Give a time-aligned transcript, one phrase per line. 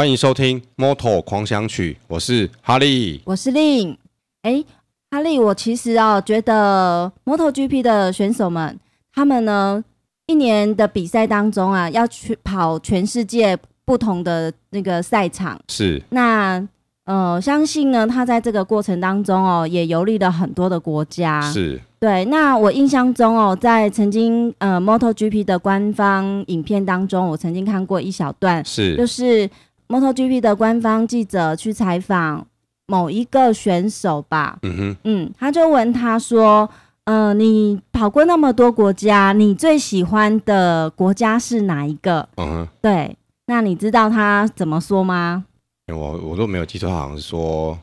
[0.00, 3.98] 欢迎收听《Moto 狂想曲》，我是哈利，我是令。
[4.40, 4.64] 哎，
[5.10, 8.80] 哈利，我其实啊，觉得 MotoGP 的选手们，
[9.12, 9.84] 他们呢，
[10.26, 15.60] 一年的比赛当中啊，要去跑全世界不同的那个赛场。
[15.68, 16.02] 是。
[16.08, 16.66] 那
[17.04, 21.42] 呃，相信呢，他在这个过程当中哦，也游历了很多的国家。
[21.52, 21.78] 是。
[21.98, 29.46] 对，那我印象中哦，在曾经呃 MotoGP 的官方影片当中，我曾经看过一小段，是，就是。
[29.90, 32.46] MotoGP 的官方记者去采访
[32.86, 36.70] 某一个选手吧，嗯哼，嗯，他就问他说
[37.06, 45.44] ：“嗯、呃，你跑过那么多国家，你最喜欢的国家是哪一个？”嗯哼，对，那你知道他怎么说吗？
[45.92, 47.76] 我我都没有记错，好像是说，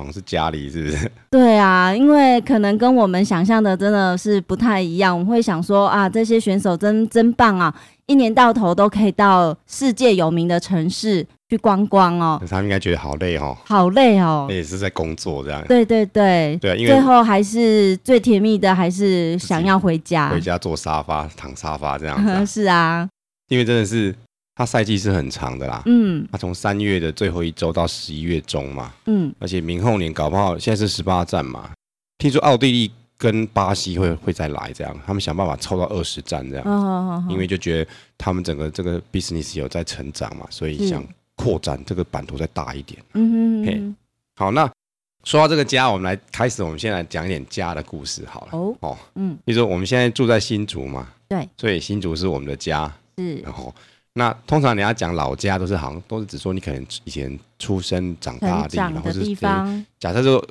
[0.00, 1.10] 好像是家里，是不是？
[1.30, 5.12] 对啊，因为可能跟我们想象的真的是不太一样。
[5.16, 7.74] 我们会想说啊，这些选手真真棒啊，
[8.06, 11.26] 一年到头都可以到世界有名的城市。
[11.50, 15.60] 去观光哦，他们应该觉得好累哦，好累哦，也是在工作这样。
[15.66, 22.44] 对对对，对，因为最后还是最甜蜜的，还是想要回家，回家坐沙发躺沙发这样子啊。
[22.46, 23.08] 是啊，
[23.48, 24.14] 因为真的是
[24.60, 31.70] 他赛季是很长的啦，嗯，他从三月的最后一周到十一月中嘛，嗯，而且明后年搞不好现在是十八站嘛，
[32.18, 41.02] 听说奥地利跟巴西会会再来这样，他们想办法凑到二十站这样，哦，因为就觉得他们整个这个 business 有在成长嘛，所以想。
[41.36, 43.02] 扩展这个版图再大一点。
[43.14, 43.96] 嗯
[44.36, 44.70] 好，那
[45.24, 48.48] 说到这个家，我们来开始，我们先来讲一点家的故事好了。
[48.52, 52.92] 哦，哦，嗯，比如说我们现在住在新竹嘛，对，所以新竹是我们的家。
[53.16, 53.74] 是，然后
[54.14, 59.86] 那通常你要讲老家都是好像都是只说你可能以前出生长大的地方，的地方。
[59.98, 60.44] 假设说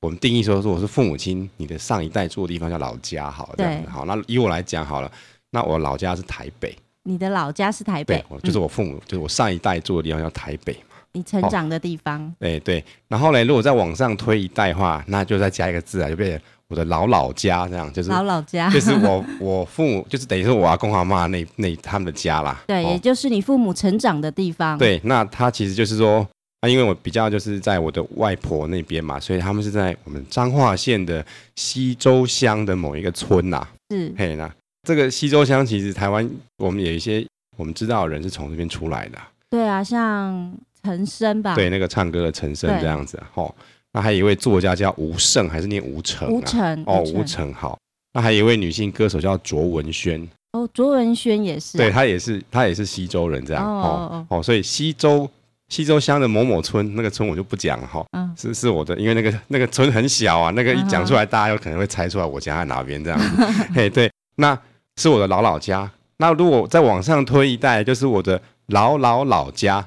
[0.00, 3.88] 我们定义说，说我是父母亲，你的上一代住的地方叫老家，好了，这样子。
[3.88, 5.10] 好，那以我来讲好了，
[5.50, 6.76] 那我老家是台北。
[7.04, 10.96] 你的老家是台北，对，就是我父母，嗯、就是我上一代住的地方叫台北嘛。
[11.12, 12.84] 你成长的地方，对对。
[13.06, 16.40] 然后呢，如果再往上推一代的话，那就再加一个字啊，就变成
[16.74, 22.64] 我的老老家，这样就是老老家， 就是我我父母，就是等于是我阿公阿妈那那他们的家啦。
[22.66, 24.76] 对，也就是你父母成长的地方。
[24.76, 26.26] 对，那他其实就是说，
[26.60, 31.24] 啊，因为我比较就是在我的外婆那边嘛，所以他们是在我们彰化县的
[31.54, 33.64] 西周乡的某一个村呐。
[33.90, 34.50] 是，嘿，那。
[34.82, 37.24] 这个西周乡其实台湾，我们有一些
[37.56, 39.18] 我们知道的人是从这边出来的。
[39.48, 40.52] 对啊，像
[40.82, 41.54] 陈升吧。
[41.54, 43.22] 对，那个唱歌的陈升这样子。
[43.34, 43.54] 哦，
[43.94, 46.28] 那还有一位作家叫吴胜，还是念吴成？
[46.28, 46.84] 吴成。
[46.84, 47.78] 哦，吴成好。
[48.12, 50.28] 那还有一位女性歌手叫卓文萱。
[50.52, 51.78] 哦，卓文萱也是。
[51.78, 53.64] 对，她也是，她也是西周人这样。
[53.64, 54.42] 哦哦。
[54.42, 55.26] 所以西周。
[55.70, 58.04] 西周乡的某某村，那个村我就不讲了哈。
[58.12, 58.30] 嗯。
[58.36, 63.44] 是是我的，因为那个那个村很小啊，那个一讲出来，大家有可能会猜出来我家在哪边这样子。
[63.74, 64.56] 嘿，对，那。
[64.96, 65.90] 是我的老老家。
[66.18, 69.84] 那如果再往上推一代，就是我的老老老家，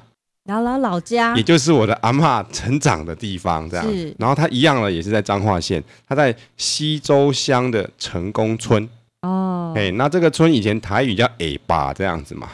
[0.48, 3.86] 老老老家，也就是我的阿嬷成长的地方，这样。
[3.86, 4.14] 是。
[4.18, 8.88] 然后他一样了，也是在彰化县，他在西州乡的成功村。
[9.22, 9.72] 哦。
[9.76, 12.48] 哎，那这个村以前台语叫 A 坝这样子嘛。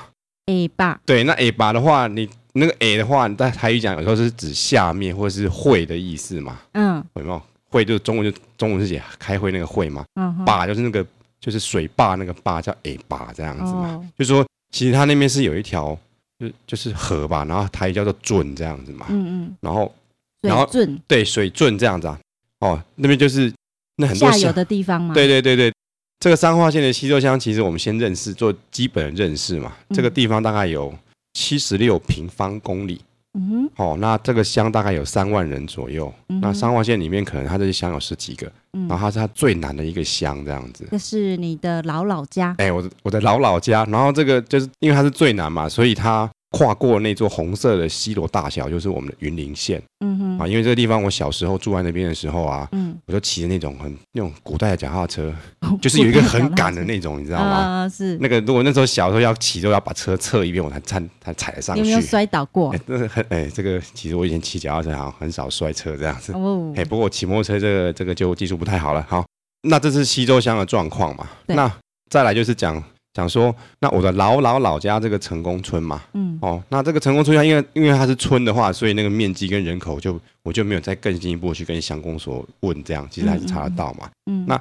[0.46, 1.00] A 坝。
[1.06, 6.58] 对，那 A 坝的话，你那个 A 的话，你在台语讲有时候是指下面或者是会的意思嘛。
[6.72, 7.02] 嗯。
[7.14, 7.42] 有没有？
[7.70, 10.04] 会就是中文就中文是写开会那个会嘛。
[10.20, 10.44] 嗯。
[10.44, 11.04] 坝就是那个。
[11.40, 15.94] 就是水坝那个坝叫 A 坝这样子嘛，哦、就是说其实它那边是有一条
[16.38, 19.94] 就就是河吧，然后台语叫做圳这样子嘛，嗯嗯，然后
[20.42, 22.18] 然后圳对水圳这样子啊，
[22.60, 23.52] 哦那边就是
[23.96, 25.72] 那很多下游的地方嘛，对对对对，
[26.20, 30.92] 这个三化县的溪州乡其实我们先认识做基本的认识嘛，嗯、这个地方大概有
[31.34, 33.00] 七十六平方公里。
[33.34, 36.12] 嗯哼，哦，那这个乡大概有三万人左右。
[36.28, 40.86] 嗯、那三万县里面可能它这些乡有十几个，嗯、然后它是它最难的一个乡，这样子。
[40.90, 42.54] 这是你的老老家？
[42.58, 43.84] 哎，我的我的老老家。
[43.90, 46.30] 然后这个就是因为它是最难嘛，所以它。
[46.54, 49.82] 跨过那座红色的西罗大桥，就是我们的云林县。
[50.04, 55.34] 嗯哼，啊，因为这个地方我小时候住在那边的时候啊，嗯，我就骑着那种很那种古代的脚踏车，
[55.82, 57.46] 就是有一个很赶的那种，你知道吗？
[57.82, 58.40] 啊，是那个。
[58.42, 61.80] 如果那时候小时候要骑，都要把车侧一遍，我才才才踩得上去。
[61.80, 62.70] 有没有摔倒过？
[62.72, 66.32] 哎，这是很哎，这个其实我以前骑脚踏车好像很少摔车这样子。
[66.34, 69.04] 哦，哎，不过我骑摩托车这个这个就技术不太好了。
[69.08, 69.24] 好，
[69.62, 71.26] 那这是西周乡的状况嘛？
[71.46, 71.68] 那
[72.08, 72.80] 再来就是讲。
[73.14, 84.60] 讲说，那我的老老老家这个成功村嘛，嗯，哦，那这个成功村，因为因为它是村的话，所以那个面积跟人口就我就没有再更进一步去跟乡公所问，这样其实还是查得到嘛，嗯，嗯，那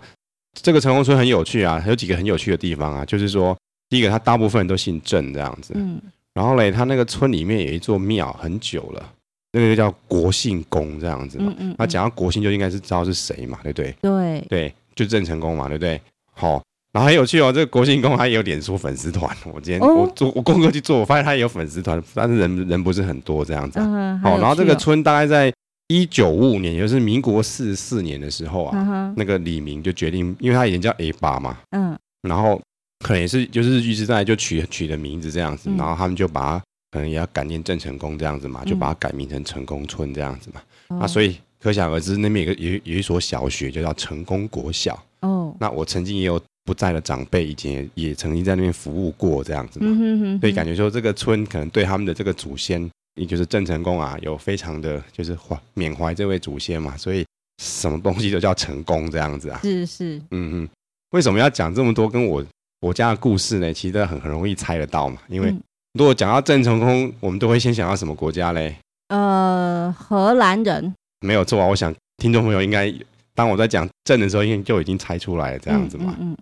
[0.61, 3.57] 这个成功村很有趣啊，有几个很有趣的地方啊，就是说，
[3.89, 5.99] 第一个，它大部分人都姓郑这样子，嗯，
[6.35, 9.03] 然后嘞，它那个村里面有一座庙很久了，
[9.51, 13.95] 那个就叫国姓公这样子嘛，嗯，嗯，嗯，那讲到国姓就应该是知道是谁嘛，对不对？
[13.99, 15.99] 对，对，就郑成功嘛，对不对？
[16.33, 16.61] 好。
[16.93, 19.35] 然后很有趣哦，这个国庆宫他也有脸书粉丝团。
[19.51, 23.79] 我今天我做我功课去做，我发现他也有粉丝团，但是人人不是很多这样子。
[24.21, 25.51] 好，然后这个村大概在
[25.87, 31.97] 一九五五年，也就是民国四十四年的时候啊，那个李明就决定，因为他以前叫 A 八嘛，嗯，
[32.27, 32.61] 然后
[33.03, 40.99] 可能也是就是日据时代就取取的名字这样子，然后他们就把它可能也要感念郑成功这样子嘛，就把它改名成成功村这样子嘛。
[40.99, 45.03] 啊，所以可想而知，那边有个有有一所小学就叫成功国小。
[45.21, 46.39] 哦，那我曾经也有。
[46.65, 57.25] 不在的长辈以前也曾经在那边服务过，这样子嘛，嗯、哼哼哼，所以感觉说这个村可能对他们的这个祖先，也就是郑成功啊，有非常的就是怀缅怀这位祖先嘛，所以
[57.61, 59.59] 什么东西都叫成功这样子啊。
[59.61, 60.69] 是是，嗯嗯，
[61.11, 62.43] 为什么要讲这么多跟我
[62.79, 63.73] 我家的故事呢？
[63.73, 65.53] 其实很很容易猜得到嘛，因为
[65.99, 68.75] 如果讲到郑成功，我们都会先想到什么国家嘞？
[69.09, 70.93] 呃，荷兰人。
[71.19, 72.93] 没有错啊，我想听众朋友应该
[73.35, 76.15] 当我在讲郑的时候，应该就已经猜出来了这样子嘛。
[76.19, 76.31] 嗯，嗯。
[76.31, 76.37] 嗯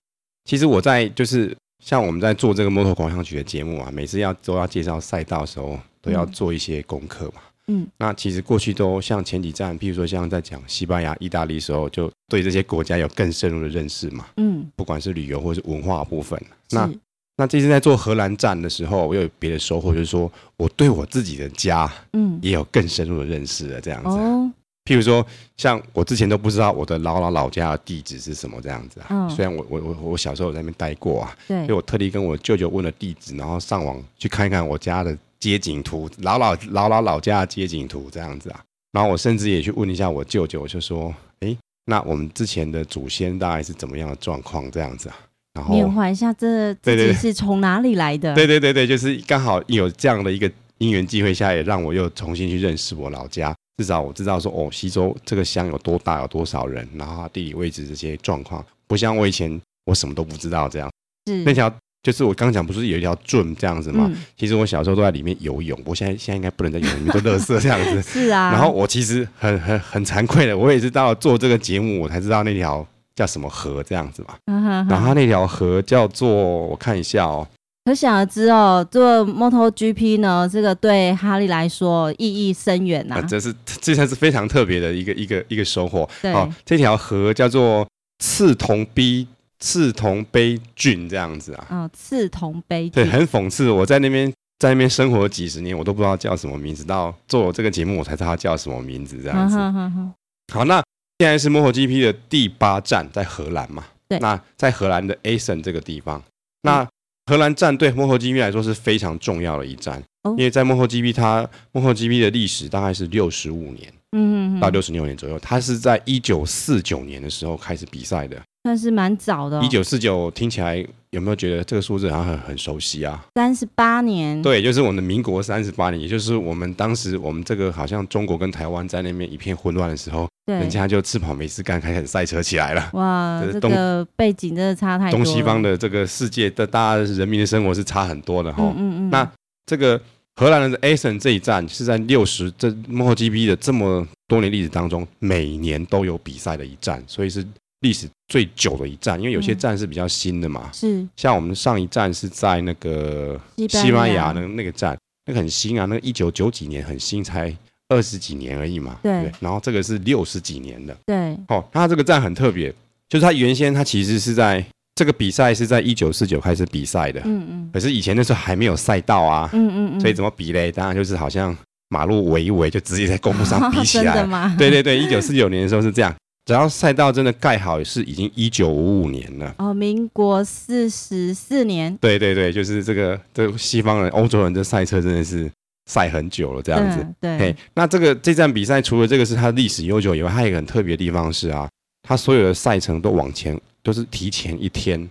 [0.46, 7.42] 其实我在就是像我们在做这个摩托狂想曲的节目啊，每次要都要介绍赛道的时候，都要做一些功课嘛。
[7.68, 14.26] 嗯，那其实过去都像前几站，譬如说像在讲西班牙、意大利的时候，就对这些国家有更深入的认识嘛。
[14.38, 16.42] 嗯，不管是旅游或是文化部分。
[16.72, 16.90] 那
[17.38, 23.80] 那这次在做荷兰站的时候，我有别的收获，就是说我对我自己的家，嗯，也有更深入的认识了。
[23.80, 24.10] 这样子。
[24.10, 24.52] 哦。
[24.84, 25.26] 譬如说，
[25.58, 29.08] 像我之前都不知道我的老老老家的地址是什么这样子啊。
[29.10, 38.60] 嗯、虽然我我我我小时候在那边待过啊，对，所以我特地跟我舅舅问了地址，然后上网去看一看我家的街景图，老老老老老家的街景图这样子啊。
[38.92, 41.56] 然后我甚至也去问一下我舅舅，我就说，哎，
[41.86, 45.16] 那我们之前的祖先大概是怎么样的状况这样子啊？
[45.54, 48.34] 然后缅怀一下，这自己是从哪里来的？
[48.34, 53.56] 对对对对，就是刚好有这样的一个因缘际会下，也让我又重新去认识我老家。
[53.78, 60.90] 至少我知道说哦，西周这个乡有多大，有多少人，然后地理位置这些状况，不像我以前我什么都不知道这样。
[61.28, 61.72] 是那条
[62.04, 64.10] 就是我刚讲不是有一条圳这样子吗？
[64.12, 68.02] 嗯、其实我小时候都在里面游泳，我现在现在应该不能在游泳里面都垃圾这样子。
[68.08, 68.52] 是啊。
[68.52, 72.86] 然后我其实很很很惭愧的，我也是到做这个节目，我才知道那条
[73.16, 74.36] 叫什么河这样子嘛。
[74.46, 77.48] 嗯、哼哼然后那条河叫做我看一下哦。
[77.84, 83.22] 可想而知哦，做 MotoGP 呢，这个对哈利来说意义深远呐、啊。
[83.24, 86.08] 这是这才是非常特别的一个一个一个收获。
[86.22, 87.88] 对，哦，这条河叫做
[88.20, 89.26] 刺桐陂
[89.58, 91.90] 刺桐杯郡这样子啊。
[91.92, 92.92] 刺桐陂。
[92.92, 99.58] 对，很讽刺，我在那边在那边生活了几十年，我都不知道叫什么名字，到做这个节目我才知道它叫什么名字这样子。
[99.58, 100.14] 好，好，好，
[100.54, 100.84] 好，那
[101.18, 103.86] 现在是 MotoGP 的第八站，在荷兰嘛？
[104.08, 104.20] 对。
[104.20, 106.22] 那在荷兰的 Assen 这个地方，
[106.62, 106.88] 那。
[107.26, 110.04] 荷兰站对幕后 GP 来说是非常重要的一站，
[110.38, 119.62] 因为在幕后 GP 它 MotoGP 的历史大概是六十五年，嗯，到六十六年左右，它是在一九四九年的时候开始比赛的，算是蛮早的。
[119.64, 123.26] 一九四九听起来有没有觉得这个数字好像很很熟悉啊？
[123.36, 130.28] 三十八年，对，就是我们的民国三十八年，也就是我们当时我们这个好像中国跟台湾在那边一片混乱的时候。
[130.44, 132.90] 对人家就吃饱没事干，开始赛车起来了。
[132.94, 135.16] 哇，这个背景真的差太多。
[135.16, 138.64] 东西方的这个世界的大家人民的生活是差很多的哈。
[138.64, 139.10] 嗯嗯，嗯。
[139.12, 139.32] 那
[139.68, 140.02] 这个
[140.38, 147.46] 荷兰的 Assen 这一站是在六十这 MotoGP 的这么多年历史当中，每年都有比赛的一站，所以是
[147.82, 149.20] 历史最久的一站。
[149.20, 150.70] 因为有些站是比较新的嘛。
[150.74, 151.10] 是、嗯。
[151.16, 154.98] 像我们上一站是在那个西班牙的那个站，
[155.28, 157.56] 那个很新啊，那个一九九几年很新才。
[157.94, 162.74] 二十几年而已嘛，对，对，然后这个是六十几年的，对，哦，它这个站很特别，
[163.10, 170.72] 就是它原先它其实是在这个比赛是在一九四九开始比赛的，嗯嗯，可是以前那时候还没有赛道啊，嗯嗯嗯，所以怎么比嘞？
[170.72, 171.54] 当然就是好像
[171.90, 174.56] 马路围一围就直接在公路上 比起来，哦、真的吗？
[174.58, 176.16] 对对对，一九四九年的时候是这样，
[176.52, 185.50] 只要赛道真的盖好是已经一九五五年了，哦，民国四十四年，对对对，就是这个这西方人欧洲人这赛车真的是。
[185.90, 187.06] 赛很久了，这样子。
[187.20, 191.68] 对，对那这个这站比赛除了这个是它历史悠久以外，它有一个很特别的地方是啊，
[192.08, 195.10] 它所有的赛程都往前，都是提前一天，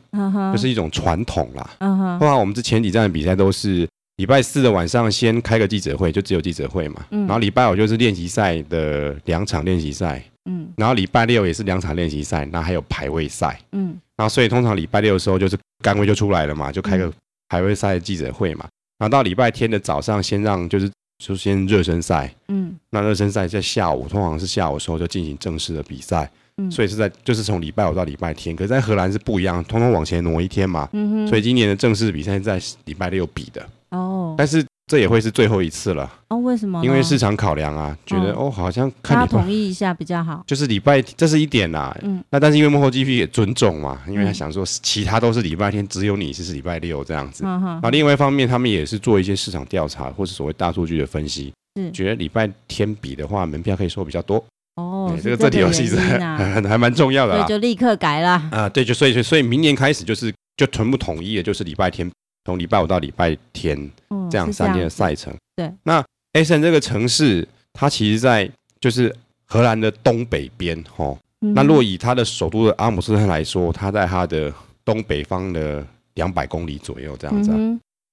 [0.53, 1.71] 就是一种传统啦。
[1.81, 2.21] 嗯哼。
[2.21, 7.05] 后来我们这前几站的比赛都是礼拜四的晚上先开个记者会，就只有记者会嘛。
[7.11, 7.27] 嗯。
[7.27, 10.23] 然后礼拜五就是练习赛的两场练习赛。
[10.45, 10.73] 嗯。
[10.77, 13.61] 然后礼拜六也是两场练习赛，那还有排位赛。
[13.73, 13.99] 嗯。
[14.17, 17.13] 然后所以通常礼拜六的时候就是干位就出来了嘛，就开个
[17.49, 18.67] 排位赛的记者会嘛。
[18.99, 20.91] 然后到礼拜天的早上，先让就是
[21.25, 36.37] 就先热身赛，嗯，那热身赛在下午，通常是下午的时候就进行正式的比赛，嗯，所以是在就是从礼拜五到礼拜天，可是在荷兰是不一样，通通往前挪一天嘛，嗯哼，所以今年的正式比赛是在礼拜六比的，哦，但是这也会是最后一次了哦？
[36.39, 36.85] 为什么？
[36.85, 40.43] 因为市场考量啊，觉得哦，好像看他同意一下比较好。
[40.49, 41.97] 就是礼拜，这是一点啦。
[42.03, 47.45] 嗯，那但是因为 MotoGP 也尊重嘛，因为他想说其他都是礼拜天，只有你是是礼拜六这样子。
[47.47, 47.79] 嗯。
[47.81, 54.45] 那另外一方面，他们也是做一些市场调查或是所谓大数据的分析，是觉得礼拜天比的话，门票可以收比较多。
[54.75, 57.47] 哦，这个这题游戏是很 还蛮重要的啦。
[57.47, 58.31] 对，就立刻改了。
[58.51, 62.11] 啊，对，就所以所以明年开始就是就全部统一的，就是礼拜天。
[62.45, 63.91] 从礼拜五到礼拜天，
[64.31, 65.33] 这样三天的赛程。
[65.57, 71.19] 对，那 Essen 这个城市，它其实在就是荷兰的东北边，吼。
[71.55, 74.53] 那若以它的首都的阿姆斯特丹来说，它在它的
[74.85, 77.51] 东北方的两百公里左右，这样子。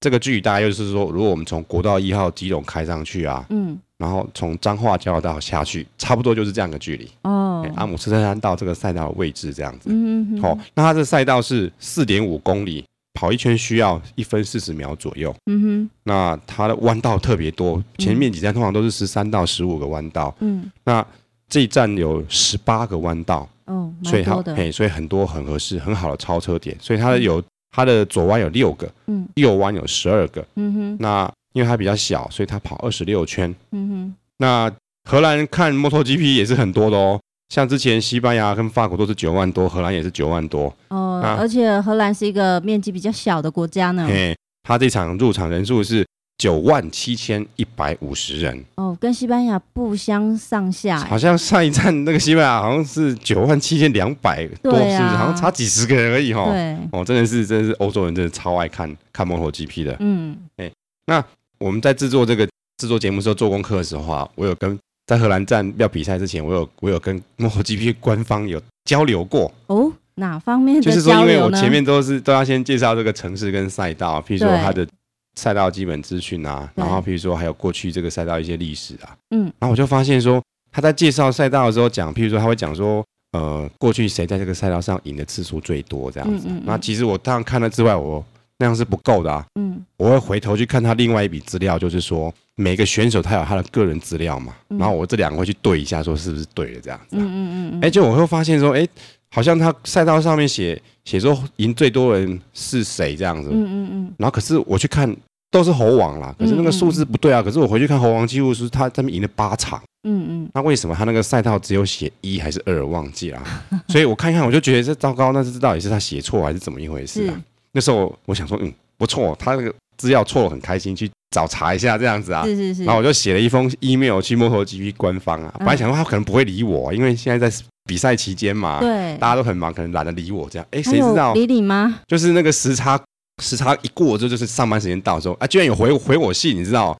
[0.00, 7.10] 这个距离大概就是说，如果我们从国道一号基隆开上去啊，嗯，然后从彰化交流道下去，差不多就是这样的距离。
[7.22, 9.90] 哦，阿姆斯特丹到这个赛道的位置这样子。
[9.92, 12.84] 嗯，好，那它的赛道是四点五公里。
[13.18, 15.34] 跑一圈需要一分四十秒左右。
[15.46, 20.32] 嗯哼，那它的弯道特别多，前面几站通常都是十三到十五个弯道。
[20.38, 21.04] 嗯，那
[21.48, 23.48] 这一站有十八个弯道。
[23.64, 26.76] 哦，所以好，嘿，所以很多很合适、很好的超车点。
[26.80, 30.46] 所以它有它的左弯有六个，嗯，右弯有十二个。
[30.54, 33.52] 嗯哼，那因为它比较小，所以它跑二十六圈。
[33.72, 34.72] 嗯哼，那
[35.10, 37.20] 荷兰看 MotoGP 也是很多的哦。
[37.48, 41.20] 像之前西班牙跟法国都是九万多，荷兰也是九万多哦。
[41.38, 44.06] 而且荷兰是一个面积比较小的国家呢。
[44.06, 50.98] 嘿，他这场入场人数是九万七千一百五十人哦，跟西班牙不相上下。
[50.98, 54.98] 好像上一站那个西班牙好像是九万七千两百多，是不是？
[54.98, 56.44] 好像差几十个人而已哈。
[56.50, 59.96] 对哦，真的是，真的是欧洲人真的超爱看看 MotoGP 的。
[60.00, 60.70] 嗯，哎，
[61.06, 61.24] 那
[61.58, 64.78] 我们在制作这个制作节目时候做功课的时候啊，我有跟。
[65.08, 70.82] 在荷兰站要比赛之前，我有我有跟 MotoGP 官方有交流过哦，哪方面？
[70.82, 74.86] 就是说，因为我前面都是都要先介绍这个城市跟赛道，譬如说它的
[75.34, 86.48] 赛道基本资讯啊，然后譬如说还有过去这个赛道一些历史啊，嗯，然后我就发现说他在介绍赛道的时候讲，譬如说他会讲说，呃，过去谁在这个赛道上赢的次数最多这样子。
[86.64, 88.22] 那其实我当然看了之外，我
[88.58, 92.32] 那样是不够的啊，嗯，我会回头去看他另外一笔资料，就是说。
[92.60, 97.16] 每个选手他有他的个人资料嘛，然后我这两个会去对一下，说是不是对的这样子。
[97.16, 97.80] 嗯嗯嗯。
[97.80, 98.84] 哎，就我会发现说，哎，
[99.30, 103.48] 好像他赛道上面写写说赢最多人是谁这样子。
[103.52, 104.14] 嗯嗯嗯。
[104.18, 105.16] 然后可是我去看
[105.52, 107.40] 都是猴王啦，可是那个数字不对啊。
[107.40, 109.80] 可是我回去看猴王记录是他他们赢了八场。
[110.02, 110.50] 嗯嗯。
[110.52, 112.84] 那为什么他那个赛道只有写一还是二？
[112.84, 113.40] 忘记了。
[113.86, 117.40] 所以我看一看我就觉得这糟糕，那是到底是他写错还是怎么一回事啊？
[117.78, 121.08] 那时候我想说，嗯，不错，他那个资料错了，很开心去。
[121.30, 127.54] 找查一下这样子啊，是是是，然后我就写了一封 email 去 MotoGP 官方啊，本来想说他可能不会理我，因为现在在
[127.84, 130.66] 比赛期间嘛，对，大家都很忙，可能懒得理我这样。
[130.70, 132.00] 哎，谁知道理你吗？
[132.06, 132.98] 就是那个时差，
[133.42, 136.96] 时差一过之后，就是上班时间到的时候，啊，居然有回回我信，你知道？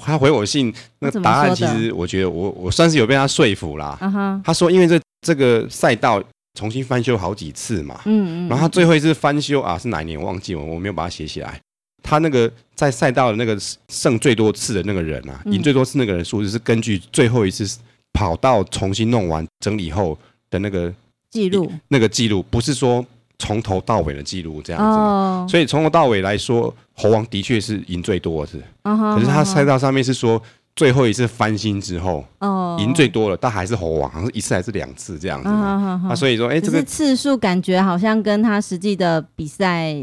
[0.00, 3.98] 他回我信，那答案其实我觉得我我算是有被他说服啦。
[4.44, 6.22] 他说因为这这个赛道
[6.54, 10.20] 重新翻修好几次嘛，嗯嗯，然后他最后一次翻修啊是哪一年？
[10.20, 11.60] 我忘记了，我没有把它写起来。
[12.02, 13.56] 他那个在赛道的那个
[13.88, 17.78] 胜最多次的那个人啊，赢最多次那个人数字是根据最后一次
[18.12, 20.18] 跑道重新弄完整理后
[20.50, 20.92] 的那个
[21.30, 23.04] 记录，那个记录不是说
[23.38, 24.98] 从头到尾的记录这样子。
[24.98, 28.52] 哦，所以从头到尾来说，猴王的确是赢最多的。
[28.52, 28.62] 是。
[28.82, 30.42] 可是他赛道上面是说
[30.76, 35.48] 最后一次翻新之后，哦，赢最多了，但还是猴王，好像是一次还是两次这样子。
[35.48, 39.94] 啊，所以说，哎，这个次数感觉好像跟他实际的比赛。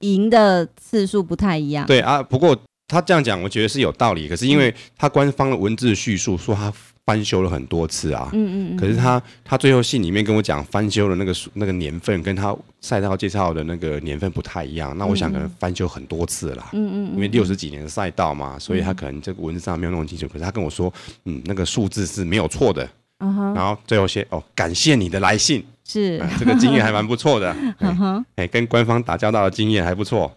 [0.00, 1.86] 赢的次数不太一样。
[1.86, 2.54] 对啊，不过
[2.86, 4.28] 他这样讲，我觉得是有道理。
[4.28, 6.70] 可是因为他官方的文字叙述说他
[7.06, 14.92] 翻修了很多次啊，嗯嗯，可是他他最后信里面跟我讲翻修的那个那个年份跟他赛道介绍的那个年份不太一样。
[14.98, 20.26] 那我想可能翻修很多次了，嗯嗯，因为六十几年的赛道嘛，所以他可能这个文字上没有弄清楚。
[20.26, 20.92] 可是他跟我说，
[21.26, 22.86] 嗯，那个数字是没有错的。
[23.18, 25.64] 然后最后写哦，感谢你的来信。
[25.88, 27.54] 是、啊，这个经验还蛮不错的。
[27.78, 30.30] 嗯哼，哎，跟官方打交道的经验还不错。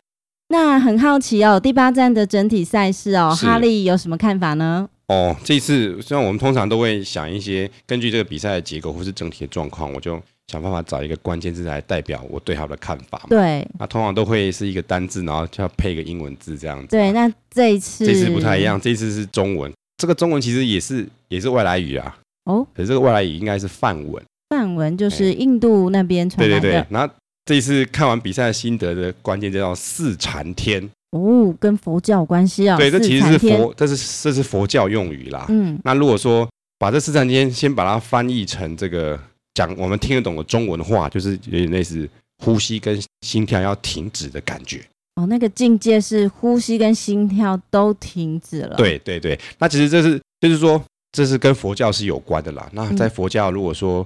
[0.50, 4.88] 那很好奇哦，第八站的整体赛事哦，哈利有什么看法呢？
[5.10, 13.26] 哦，这次虽然我们通常都会想一些根据这个比赛的结构或是整体的状况，我就想办法找一个关键字来代表我对他的看法。
[13.28, 16.88] 对，那通常都会是一个单字，然后就要配一个英文字这样子。
[16.90, 19.74] 对，那这一次这次不太一样，这次是中文。
[19.98, 22.16] 这个中文其实也是也是外来语啊。
[22.46, 24.24] 哦，可是这个外来语应该是梵文。
[24.50, 26.62] 梵文就是印度那边传来的。
[26.62, 27.14] 对对对，然后
[27.46, 32.78] 这一次看完比赛的心得的关键就叫四禅天哦，跟佛教有关系啊。
[32.78, 35.46] 对，这其实是佛，这是这是佛教用语啦。
[35.50, 36.48] 嗯，那如果说
[36.78, 39.20] 把这四禅天先把它翻译成这个
[39.54, 42.08] 讲我们听得懂的中文的话，就是有点类似
[42.44, 44.82] 呼吸跟心跳要停止的感觉。
[45.16, 48.76] 哦，那个境界是呼吸跟心跳都停止了。
[48.78, 52.70] 对对对，那其实这是就是说，这是跟佛教是有关的啦。
[52.72, 54.06] 那在佛教，如果说，嗯、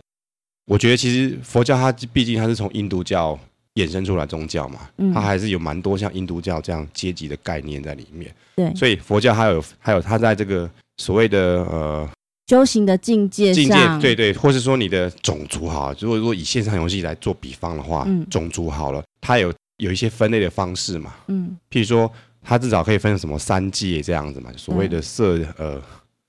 [0.67, 3.38] 我觉得其实佛教它毕竟它是从印度教
[3.75, 4.82] 衍生出来宗教嘛，
[5.13, 8.34] 它还是有蛮多像印度教这样阶级的概念在里面。
[8.56, 12.10] 对，所以佛教还有还有它在这个所谓的呃。
[12.48, 22.12] 修行的境界，境界对对，或是说你的种族哈，如果如果以线上游戏来做比方的话，嗯，种族好了，它有有一些分类的方式嘛，嗯，譬如说
[22.42, 25.82] 它至少可以分什么三界这样子嘛，所谓的色呃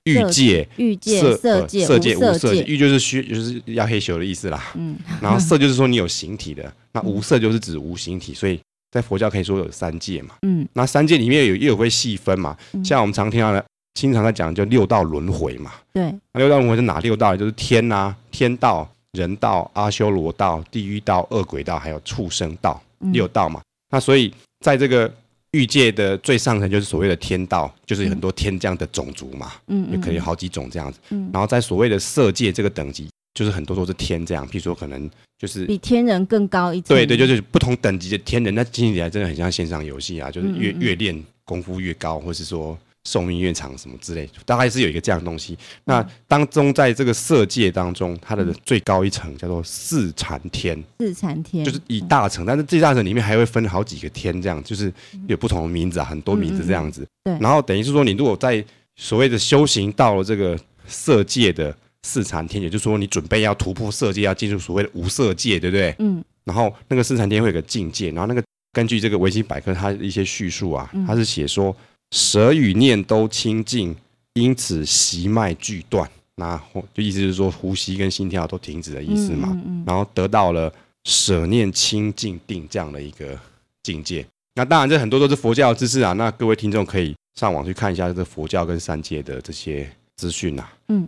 [0.05, 8.59] 欲界、欲界、色界、色界、无色界，欲就是虚就是要黑修的意思啦，嗯，然后色就是说你有形体的，那无色就是指无形体，所以
[8.89, 13.63] 在佛教可以说有三界嘛，嗯，那三界里面有也有会细分嘛，像我们常听到的。
[13.97, 17.33] 经常在讲就六道轮回嘛，对，那六道轮回是哪六道？
[17.33, 22.83] 就是天啊，天道、人道、阿修罗道、地狱道、恶鬼道，还有畜生道，
[23.13, 23.61] 六道嘛。
[23.61, 25.09] 嗯、那所以在这个
[25.55, 30.99] 欲界的最上层就是所谓的天道，就是很多天这样的种族嘛，嗯，也可以有好几种这样子。
[31.09, 35.09] 嗯，然后在所谓的色界这个等级，就是很多都是天这样，譬如说可能
[35.39, 36.89] 就是比天人更高一级。
[36.89, 42.77] 对对，就是不同等级的天人，那听起来真的很像线上游戏啊，就是越越练功夫越高，或是说。
[43.05, 45.55] 寿命越长什么之类，大概是有一个这样的东西。
[45.83, 50.83] 那当中在这个色界当中，它的最高一层叫做四禅天。
[50.99, 54.91] 四禅天就是一大层，但是这大层里面还会分好几个天，这样就是
[55.27, 57.07] 有不同的名字啊，很多名字这样子。
[57.23, 57.37] 对。
[57.39, 58.63] 然后等于是说，你如果在
[58.95, 65.95] 所谓的修行到了这个色界的四禅天，也就是说你准备要突破色界，要进入所谓的无色界，对不对？
[65.99, 66.23] 嗯。
[66.43, 71.75] 然后那个四禅天会有个境界，然后那个根据这个维基百科它的一些叙述啊，它是写说。
[72.15, 73.93] 舌与念都清净，
[74.35, 76.09] 因此息脉俱断。
[76.37, 76.57] 那
[76.93, 79.49] 就意思就是说，呼吸跟心跳都停止的意思嘛。
[79.51, 83.37] 嗯嗯嗯、然后得到了舍念清净定这样的一个
[83.83, 84.25] 境界。
[84.53, 86.13] 那当然，这很多都是佛教的知识啊。
[86.13, 90.73] 那各位听众可以上网去看一下这个佛教跟三界的这些资讯啊。
[90.87, 91.05] 嗯。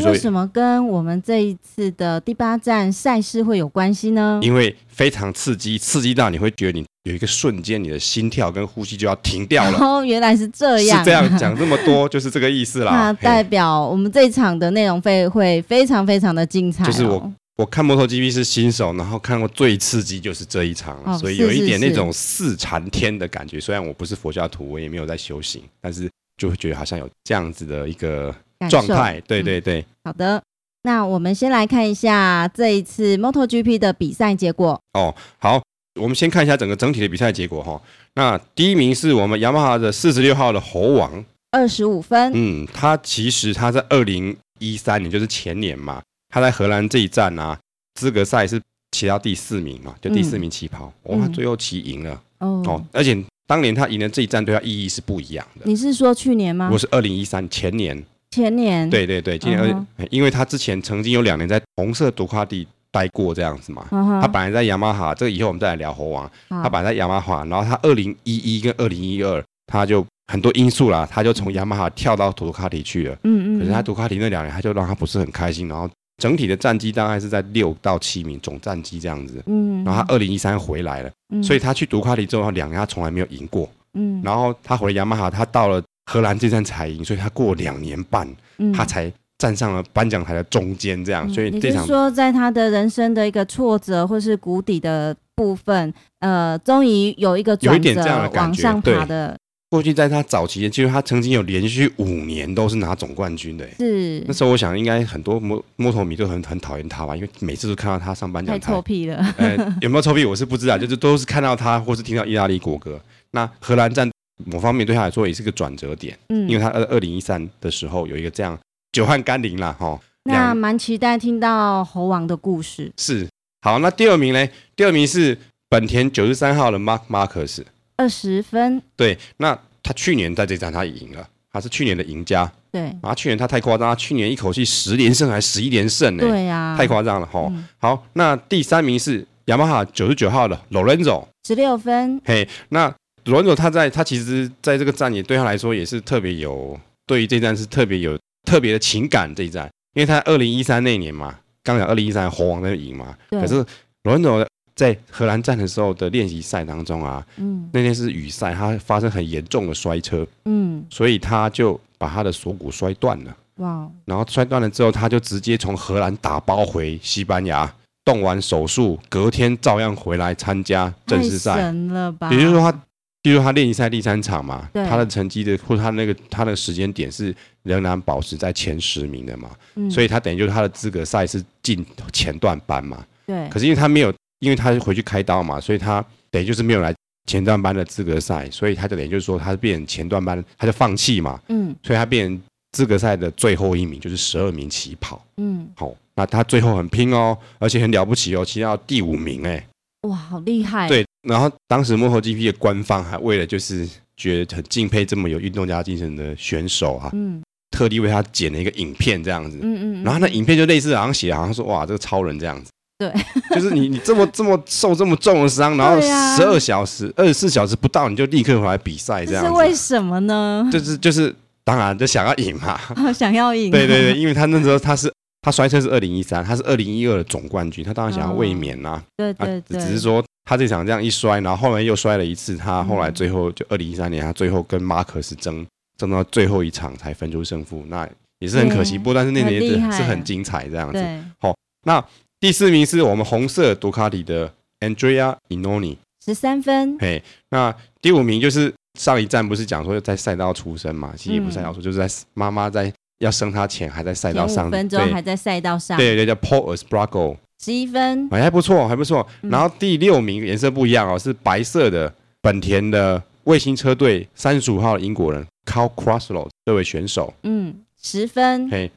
[0.00, 4.40] 为什么跟我们这一次的第八站赛事会有关系呢？
[4.42, 9.78] 因为非常刺激，刺激到你会觉得你有一个瞬间，你的心跳跟呼吸就要停掉了。
[9.78, 12.92] 哦，原来是这样，是这样讲这么多，就是这个意思啦。
[13.12, 16.86] 那代表我们这一场的内容会会非常非常的精彩哦。
[16.86, 23.60] 就是我我看摩托 GP 是新手，然后看过最刺激就是这一场，哦，所以有一点那种四禅天的感觉。
[23.60, 28.34] 虽然我不是佛教徒，我也没有在修行，但是就会觉得好像有这样子的一个。
[28.68, 29.84] 状态，对对对、嗯。
[30.04, 30.42] 好的，
[30.82, 34.80] 那我们先来看一下这一次 MotoGP 的比赛结果。
[34.94, 35.62] 哦，好，
[36.00, 37.80] 我们先看一下整个整体的比赛结果哈。
[38.14, 42.32] 那第一名是我们雅马哈的四十六号的猴王，二十五分。
[42.34, 47.58] 嗯，他其实他在二零一三年，就是前年嘛，他在荷兰这一站啊，
[47.94, 52.20] 资格赛是骑到第四名嘛，就第四名起跑，嗯、哦，他最后骑赢了。
[52.40, 55.62] 哦、哦，而且当年他赢的这一站对他意义是不一样的。
[55.64, 56.68] 你是说去年吗？
[56.72, 58.04] 我是二零一三前年。
[58.32, 60.08] 前年，对对对，今年二，uh.
[60.10, 64.20] 因为他之前曾经有两年在红色杜卡迪待过这样子嘛，uh.
[64.22, 66.62] 他本来在雅马哈，这个以后我们再来聊猴王，uh.
[66.62, 85.82] 他本来在雅马哈，然后他二零一一跟二零一二，他就很多因素啦，他就从雅马哈跳到杜卡迪去了，嗯嗯，可是他杜卡迪那两年他就让他不是很开心，然后整体的战绩大概是在六到七名总战绩这样子，嗯，然后他二零一三回来了，嗯，所以他去杜卡迪之后两年他从来没有赢过，嗯，然后他回雅马哈，他到了。
[86.06, 91.26] 荷兰这站才赢，所以他过两年半，嗯、他才站上了颁奖台的中间，这样。
[91.26, 99.36] 嗯、所以这场，说，在他的人生的一个挫折或是谷底的部分，呃，终于有一个转折往上爬的。
[99.70, 103.66] 过去在他早期，其实他曾经有连续五年都是拿总冠军的。
[103.78, 108.66] 是那时候，我想应该很多摩摩托迷都很很讨厌他吧，因为每次都看到他上颁奖台。
[108.66, 109.34] 太臭屁了。
[109.38, 113.00] 呃，有没有臭屁我是不知道，就是都是看到他或是听到意大利国歌。
[113.30, 114.10] 那荷兰站。
[114.44, 118.58] 某方面对他来说也是个转折点，嗯，因为他二二零一三的时候有一个这样
[118.92, 119.98] 久旱甘霖啦，哈。
[120.24, 122.92] 那蛮期待听到猴王的故事。
[122.96, 123.28] 是，
[123.62, 124.48] 好，那第二名呢？
[124.76, 125.36] 第二名是
[125.68, 127.62] 本田九十三号的 Mark Marcus，
[127.96, 128.80] 二十分。
[128.96, 132.50] 对，那他去年在这站他也赢了，他是去年的赢家。
[132.70, 136.24] 对，然后去年他太夸张，他去年一口气十连胜还是十一连胜呢？
[136.26, 137.46] 对呀、啊，太夸张了哈。
[137.50, 142.20] 嗯、好，那第三名是雅马哈九十九号的 Lorenzo，十六分。
[142.24, 142.94] 嘿，那。
[143.24, 153.64] 罗恩佐他在他其实在这个站也对他来说也是特别有，对于这站是特别有特别的情感这一站，因为他二零一三那年嘛，刚讲二零一三猴王在赢嘛，可是
[154.02, 167.72] 罗恩佐在荷兰站的时候的练习赛当中啊，嗯，那天是雨赛，他发生很严重的摔车，嗯，所以他就把他的锁骨摔断了，哇，然后摔断了之后，他就直接从荷兰打包回西班牙，
[168.04, 172.28] 动完手术，隔天照样回来参加正式赛，神了吧？
[172.32, 172.76] 也就是说他。
[173.22, 183.06] 比如他练习赛第三场嘛，对他的成绩的或者他那个他的时间点是仍然保持在前十名的嘛，嗯、所以他等于就是他的资格赛是进前段班嘛。
[183.24, 183.48] 对。
[183.48, 186.92] 可是因为他没有，因为他回去开刀嘛，所以他等于就是没有来
[187.28, 191.40] 前段班的资格赛，所以他就等于就是说他变前段班，他就放弃嘛。
[191.48, 191.74] 嗯。
[191.82, 195.24] 所以他变资格赛的最后一名，就是十二名起跑。
[195.36, 195.68] 嗯。
[195.76, 199.64] 好、哦，那他最后很拼哦，而且很了不起哦，其实要第五名哎。
[200.08, 200.88] 哇，好厉害！
[200.88, 213.12] 对，然后当时幕后 GP 的官方还为了就是觉得很敬佩这么有运动家精神的选手啊，嗯，特地为他剪了一个影片这样子，嗯嗯，然后那影片就类似好像写好像说哇这个超人这样子，对，
[213.54, 220.68] 就是你你这么这么受这么重的伤，然后十二小时二十四小时不到你就立刻回来比赛这样子，是为什么呢？
[220.72, 222.78] 就是就是当然就想要赢嘛，
[223.14, 225.12] 想要赢，对对对，因为他那时候他是。
[225.44, 228.94] 他摔车是二零一三，他是二零一二的总冠军，他当然想要卫冕呐、啊。
[228.94, 229.02] 哦。
[229.16, 238.98] 对对对，只是说他这场这样一摔，然后后来又摔了一次，他后来最后就二零一三年，他最后跟马可斯争争到最后一场才分出胜负，那也是很可惜。
[238.98, 240.98] 不过但是那年也是很精彩这样子。
[241.38, 242.04] 好、哦，那
[242.40, 246.98] 第四名是我们红色杜卡迪的 Andrea Iannone，十三分。
[246.98, 251.12] 嘿，那第五名就是上一站不是讲说在赛道出生嘛？
[251.16, 252.92] 其实也不是赛道出就是在妈妈在。
[253.18, 259.26] 要生他前还在赛道上，五分钟还在赛道上，对对，叫 Pol Espargaro，十一分，哎，还不错，还不错。
[259.42, 268.68] 然后第六名颜色不一样哦，是白色的本田的卫星车队三十五号的英国人 Carl Crosslow 这位选手，嗯，十分。
[268.68, 268.90] 嘿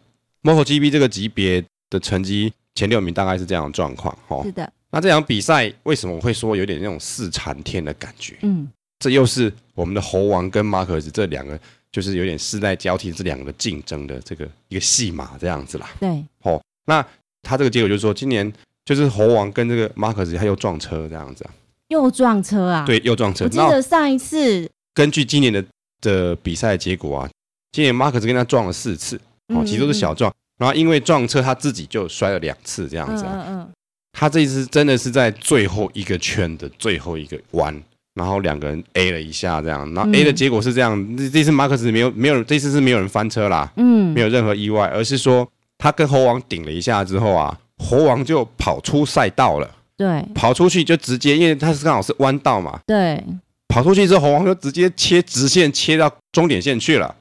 [0.44, 4.72] ，MotoGP 这个级别的成绩前六名大概是这样的状况，哈，是的。
[4.92, 8.36] 那这场比赛为什么我会说有点那种四残天的感觉？
[8.42, 8.68] 嗯，
[9.00, 11.60] 这又是我们的猴王跟马可斯这两个。
[11.92, 15.90] 就是有点世代交替，这两个竞争的这个一个戏码这样子啦。
[15.98, 17.02] 对，哦，那
[17.46, 18.52] 他这个结果就是说，今年
[18.84, 21.52] 就是猴王跟这个马克斯他又撞车这样子啊，
[21.90, 22.84] 又撞车啊？
[22.86, 23.46] 对，又撞车。
[23.46, 25.64] 我记得上一次，根据今年的
[26.02, 27.30] 的比赛结果啊，
[27.72, 29.16] 今年马克斯跟他撞了四次，
[29.54, 33.32] 哦，其实都是小撞，嗯嗯嗯，然后因为撞车他自己就摔了两次这样子啊。
[33.34, 33.70] 嗯，嗯嗯。
[34.18, 37.80] 他这一次真的是在最后一个圈的最后一个弯。
[38.16, 45.46] 然后两个人 A 了一下，这样，然后 A 的结果是这样，嗯、这这次马克斯没有没有，这次是没有人翻车啦，嗯，没有任何意外，而是说
[45.78, 53.24] 他跟猴王顶了一下之后啊，猴王就跑出赛道了，对，跑出去就直接，因为他是刚好是弯道嘛，对，
[53.68, 57.16] 跑出去之后猴王就直接切直线切到终点线去了，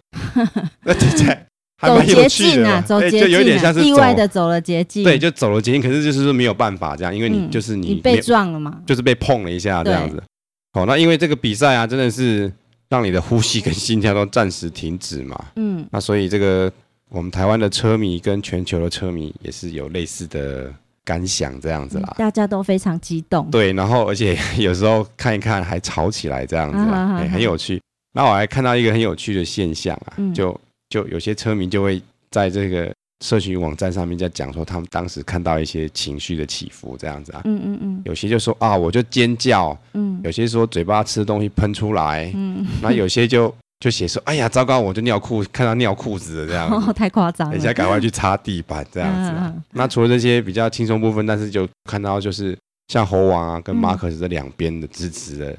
[0.85, 10.23] 那这在还蛮有趣的，走捷径啊，就有点像是意外的走了捷径，对，就走了捷径，可是就是说没有办法这样，因为你就是你，嗯、你被撞了嘛，就是被碰了一下这样子。
[10.73, 12.51] 好，那因为这个比赛啊，真的是
[12.89, 15.45] 让你的呼吸跟心跳都暂时停止嘛。
[15.57, 16.73] 嗯，那所以这个
[17.11, 20.73] 我们台湾的车迷跟全球的车迷也是有类似的
[21.05, 22.15] 感想，这样子啦。
[22.19, 23.51] 大家都非常激动。
[23.51, 27.81] 对，然后而且有时候看一看还吵起来，这样子，哎，很有趣。
[28.13, 32.93] 那我还看到一个很有趣的现象啊，就就有些车迷就会在这个。
[33.25, 43.55] 社群网站上面在讲说，他们当时看到一些情绪的起伏，这样子啊，嗯嗯嗯，有些就说啊，我就尖叫，嗯，有些说嘴巴吃东西喷出来，嗯，那有些就
[43.85, 49.53] 就写说，哎呀，糟糕，我就尿裤，看到尿裤子了这样，哦， 太夸张了，等一下赶快去擦地板这样子，啊。
[49.55, 52.57] 嗯、那除了这些比较轻松部分，但是就看到就是
[52.89, 55.55] 像猴王啊跟马可斯这两边的支持的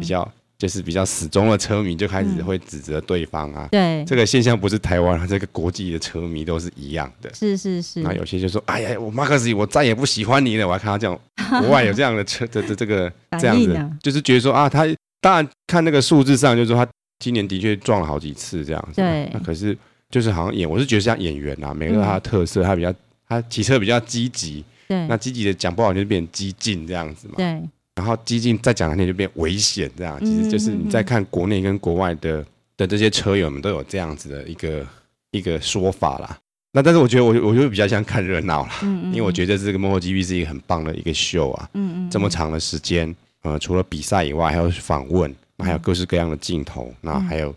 [0.00, 0.22] 比较。
[0.22, 7.32] 嗯就是比较死忠的车迷就开始会指责对方啊，对，这个现象不是台湾，这个国际的车迷都是一样的。
[7.32, 8.00] 是是是。
[8.00, 10.66] 那有些就说，哎呀，我马克思，我再也不喜欢你了。
[10.66, 11.16] 我还看到这样，
[11.62, 14.84] 国外有这样的车的这这个这样子，就是觉得说啊，他
[15.20, 19.00] 当然看那个数字上，就是说他今年的确撞了好几次这样子。
[19.00, 19.30] 对。
[19.32, 19.76] 那可是
[20.10, 22.94] 就是好像演，我是觉得像演员啊，每个他的特色，他比较
[23.28, 24.64] 他骑车比较积极。
[24.86, 25.06] 对。
[25.06, 27.34] 那积极的讲不好，就变激进这样子嘛。
[27.36, 27.60] 对。
[27.96, 34.86] 然后激进再讲两天就变危险，这样其实就是你在看国内跟国外的的这些车友们都有这样子的一个
[35.32, 36.38] 一个说法啦。
[36.70, 38.70] 那但是我觉得我我就比较像看热闹啦，
[39.06, 41.68] 因为我觉得这个 MotoGP 是一个很棒的一个秀啊。
[41.74, 47.54] 嗯这么长的时间，呃，除了比赛以外，还有访问，还有各式各样的镜头，那还有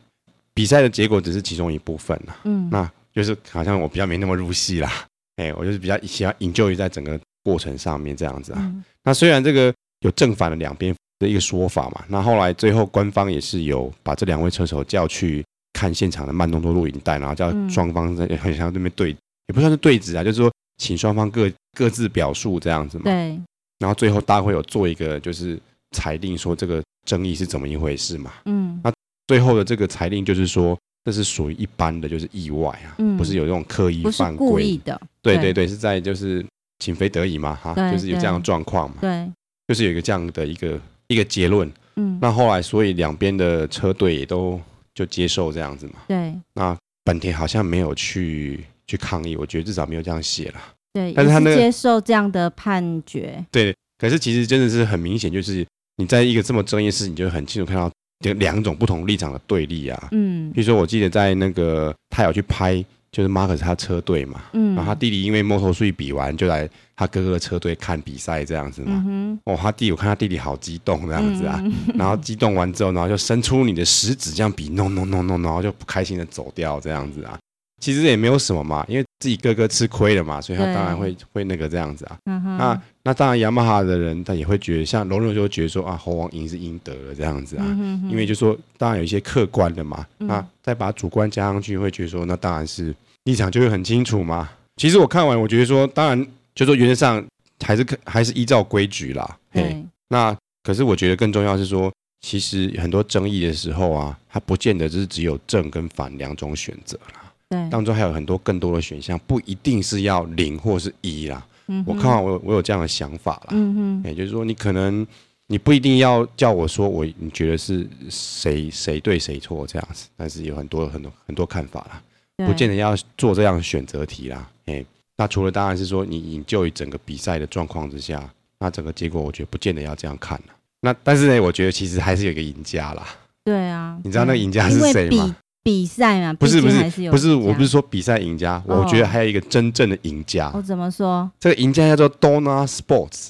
[0.54, 2.38] 比赛的结果只是其中一部分啦。
[2.44, 4.92] 嗯，那就是好像我比较没那么入戏啦。
[5.38, 8.74] 哎，我就是比较喜欢 enjoy 在整个过程上面这样子啊。
[9.04, 9.74] 那虽然这个。
[10.02, 12.04] 有正反的两边的一个说法嘛？
[12.08, 23.04] 那后来最后官方也是有把这两位车手叫去看现场的慢动作录影带，然后叫双方在很像那边对，也不算是对质啊，就是说请双方各各自表述这样子嘛。
[23.04, 23.40] 对。
[23.78, 25.56] 然后最后大会有做一个就是
[25.91, 28.32] 裁定，说这个争议是怎么一回事嘛？
[28.45, 28.80] 嗯。
[28.84, 28.91] 那
[29.27, 34.99] 最后的这个裁定就是说，这是属于一般的就是意外啊，不是有这种刻意犯规，故意的。
[35.21, 36.45] 对对对，是在就是
[36.80, 38.97] 情非得已嘛，哈，就是有这样的状况嘛。
[39.01, 39.32] 对。
[39.67, 44.60] 就是有一个这样的一个一个结论，嗯，那后来所以两边的车队也都
[44.93, 45.93] 就接受这样子嘛。
[46.08, 46.34] 对。
[46.54, 50.62] 那本田好像没有去去抗议，我觉得至少没有这样写了。
[50.91, 53.43] 对，但是他、那个、接受这样的判决。
[53.49, 55.65] 对，可是其实真的是很明显，就是
[55.97, 57.91] 你在一个这么争议的事情，就很清楚看到
[58.23, 60.08] 这两种不同立场的对立啊。
[60.12, 69.04] 嗯，比如说我记得在那个他有去拍，就是马克斯他车队嘛，嗯，然后他弟弟因为 Moto3 比完就来他哥哥的车队看比赛这样子嘛。
[69.08, 77.38] 嗯、哦，他弟我看他弟弟好激动这样子啊，嗯、然后激动完之后，然后就伸出你的食指这样比 no no no no，然后就不开心的走掉这样子啊。
[77.82, 82.17] 其实也没有什么嘛，因为自己哥哥吃亏了嘛，所以他当然会会那个这样子啊。
[82.26, 87.65] 嗯、那那当然，雅马哈的人他也会觉得，像龙龙就会觉得说啊，猴王赢是应得的这样子啊。
[87.67, 94.48] 嗯、因为就说当然有一些客观的嘛，嗯、那再把主观加上去，会觉得说那当然是立场就会很清楚嘛。
[94.78, 97.24] 其实我看完，我觉得说当然就说原则上
[97.65, 99.38] 还是还是依照规矩啦。
[99.52, 101.91] 嘿，那可是我觉得更重要是说，
[102.22, 107.21] 其实很多争议的时候啊，它不见得就是只有正跟反两种选择啦。
[107.52, 111.46] 对，当中还有很多更多的选项，不一定是要零或是一啦。
[111.68, 113.48] 嗯、我看完我我有这样的想法啦。
[113.50, 115.06] 嗯哼，也就是说，你可能
[115.48, 124.50] 你不一定要叫我说我你觉得是谁谁对谁错这样子，但是有很多很多很多看法啦，不见得要做这样的选择题啦。
[124.68, 124.86] 哎，
[125.18, 128.28] 那除了当然是说你引就于整个比赛的状况之下，
[128.60, 130.56] 那整个结果我觉得不见得要这样看啦。
[130.80, 133.06] 那但是呢，我觉得其实还是有一个赢家啦。
[133.44, 135.36] 对啊，你知道那个赢家是谁吗？
[135.63, 140.50] 比赛嘛，不是不是是不是，我不是说比赛赢家，哦，我觉得还有一个真正的赢家。
[140.54, 141.30] 我，哦，怎么说？
[141.39, 143.30] 这个赢家叫做 Dorna Sports。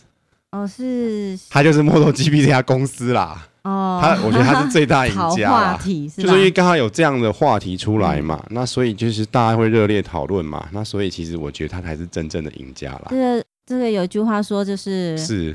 [0.52, 1.38] 哦，是。
[1.50, 3.48] 他就是 MotoGP 这家公司啦。
[3.63, 4.00] 哦。
[4.02, 5.74] 他，我觉得他是最大赢家啦。
[5.76, 13.08] 话题是就是因为刚好有这样的话题出来嘛，嗯，那所以就是大家会热烈讨论嘛，那所以其实我觉得他才是真正的赢家啦。
[13.10, 15.54] 这个这个有一句话说就是是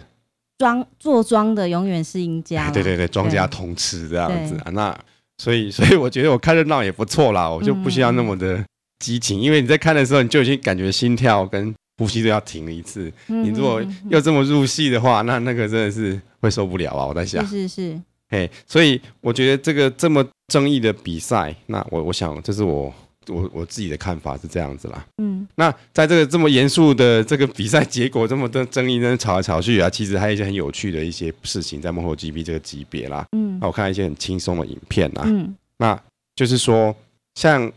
[0.58, 2.70] 庄做庄的永远是赢家。
[2.70, 4.94] 对对对，庄家通吃这样子啊，那。
[5.38, 8.64] 所以， 所以我觉得我看热闹也不错啦，我就不需要那么的
[8.98, 13.12] 激情，嗯、因为你在看的时候，你就已经感觉心跳跟呼吸都要停了一次。
[13.28, 17.06] 嗯、你如果又这么入戏的话，那那个真的是会受不了啊！
[17.06, 22.92] 我在想，是是是，嘿，所以我觉得这个这么争议的比赛，那我我想这是我。
[23.28, 36.00] 我我自己的看法是这样子啦，嗯，那在这个这么严肃的这个比赛结果这么多争议，呢，吵来吵去啊，其实还有一些很有趣的一些事情在 MotoGP 这个级别啦，嗯，那我看到一些很轻松的影片啦，嗯，那
[36.34, 36.94] 就是说，
[37.34, 37.70] 像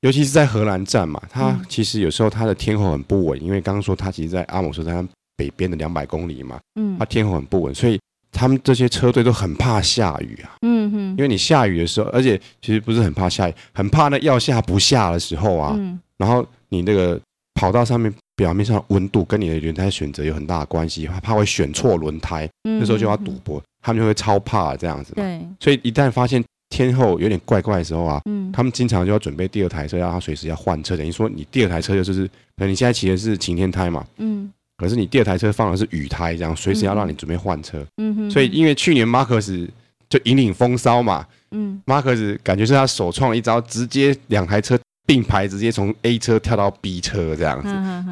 [0.00, 7.98] 尤其是在荷兰站嘛，它其实有时候它的天候很不稳，因为刚刚说它其实，在阿姆斯特丹北边的两百公里嘛，嗯，它天候很不稳，所以。
[8.32, 17.18] 他们这些车队都很怕下雨啊，嗯哼，因为你下雨的时候，而且其实不是很怕下雨，很怕那要下不下的时候啊，嗯，然后你那个
[17.54, 34.52] 跑道上面表面上的温度跟你的轮胎选择有很大的关系，怕会选错轮胎，那时候就要赌博，他们就会超怕这样子，对，所以一旦发现天候有点怪怪的时候啊，嗯，他们经常就要准备第二台车，让他随时要换车，等于说你第二台车就是，可能你现在骑的是晴天胎嘛，嗯。
[34.76, 37.84] 可是你第二台车放的是雨胎，这样随时要让你准备换车。
[37.96, 38.30] 嗯哼。
[38.30, 39.68] 所以因为去年马克斯
[40.08, 47.68] 就引领风骚嘛，嗯，马克斯感觉是他首创一招，直接两台车并排，直接从 A 车跳到 B 车这样子。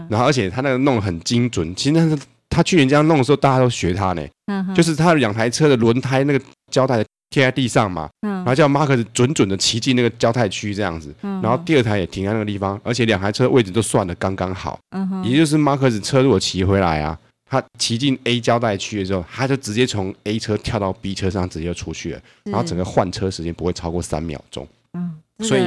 [0.08, 4.26] 然后而且他那个弄得很精准，其实那是他去年这样弄的时候，大家都学他呢。
[4.46, 17.18] 嗯就是他两台车的轮胎那个胶带贴在地上嘛，然后叫马可斯准准的骑进那个胶带区这样子，然后第二台也停在那个地方，而且两台车位置都算的刚刚好，嗯也就是马克斯车如果骑回来啊，
[17.50, 25.64] 他骑进 A 胶带区的时候，他就直接从 A 车跳到 B 车上直接就出去了，然后整个换车时间不会超过三秒钟，嗯所以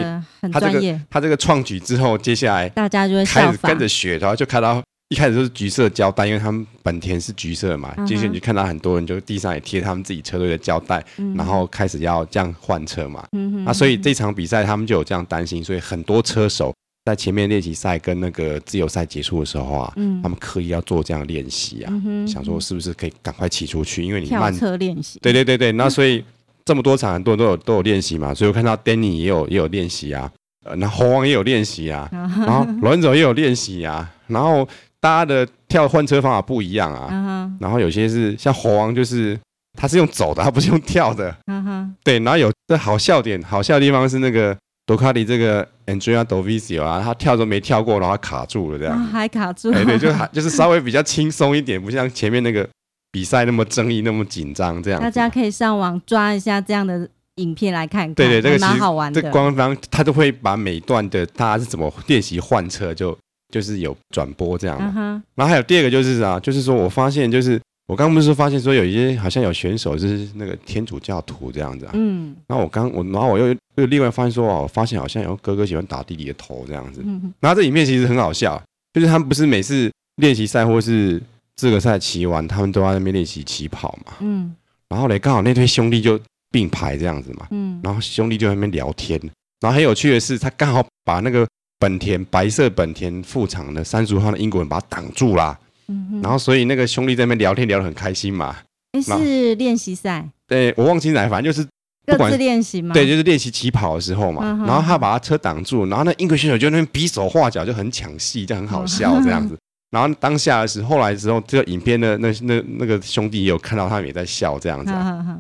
[0.54, 4.82] 他这个他这个创举之后，接下来大家就会开始跟着学，然后就看到。
[5.10, 7.94] 一开始都是橘色胶带，因为他们本田是橘色嘛。
[8.06, 13.24] 接下来你就看到很多人就地上也贴他们自己车队的胶带，嗯、然后开始要这样换车嘛。
[13.32, 16.74] 那、嗯啊、所以这场比赛他们就有这样担心，所以很多车手
[17.06, 25.20] 在前面练习赛跟那个自由赛结束的时候啊，嗯、他们刻意要做这样练习啊，嗯、想说是不是可以赶快骑出去，因为你慢车练习。
[25.22, 26.22] 对对对对，那所以
[26.66, 30.30] 这么多场很多人都有都有练习嘛，所以我看到 Danny 也有也有练习啊，
[30.66, 34.68] 呃，那猴王也有练习啊，然后 Lorenzo 也有练习啊，然后。
[35.00, 37.62] 大家的跳换车方法不一样啊，uh.
[37.62, 39.40] 然后有些是像猴王，就是
[39.78, 41.88] 他是用走的，他不是用跳的，uh huh.
[42.04, 42.20] 对。
[42.20, 44.58] 然后有这好笑点，好笑的地方是那个
[44.88, 52.68] 多卡里这个 Andrea Dovizio 啊，他跳都没跳过，然后卡住了这样，uh, 还卡住，对对，就还 就是稍微比较轻松一点，不像前面那个
[53.12, 55.00] 比赛那么争议、那么紧张这样。
[55.00, 59.22] 大家可以上网抓一下这样的影片来看看，对对，这个蛮好玩的。
[59.22, 63.16] 这官方他都会把每段的大家是怎么练习换车就。
[63.50, 65.22] 就是有转播这样嘛，uh.
[65.36, 78.62] 然后还有第二个就是啊，就是说我发现就是我刚刚不是说发现说有一些好像有选手是那个天主教徒这样子啊，嗯，然后我刚我然后我又又另外发现说哦，我发现好像有哥哥喜欢打弟弟的头这样子，嗯，然后这里面其实很好笑，
[78.94, 81.22] 就是他们不是每次练习赛或是
[81.56, 84.54] 资格赛骑完，他们都在那边练习起跑嘛，嗯，
[84.90, 86.20] 然后嘞刚好那对兄弟就
[86.52, 89.18] 并排这样子嘛，嗯，然后兄弟就在那边聊天，
[89.62, 91.48] 然后很有趣的是他刚好把那个
[91.80, 95.58] 本田白色本田副厂的三十五号的英国人把他挡住啦。
[95.88, 98.56] 嗯，然后所以那个兄弟在那边聊天聊得很开心嘛。
[98.92, 100.28] 哎，是练习赛？
[100.48, 101.68] 对，我忘记哪，反正就是
[102.06, 102.94] 各自练习嘛。
[102.94, 104.44] 对，就是练习起跑的时候嘛。
[104.66, 109.58] 然后他把他车挡住，然后那英国选手就那边比手画脚，就很抢戏，就很好笑这样子。
[109.92, 114.92] 然后当下的时候，后来的时候，这个影片的那那那个兄弟也有看到他们也在笑这样子。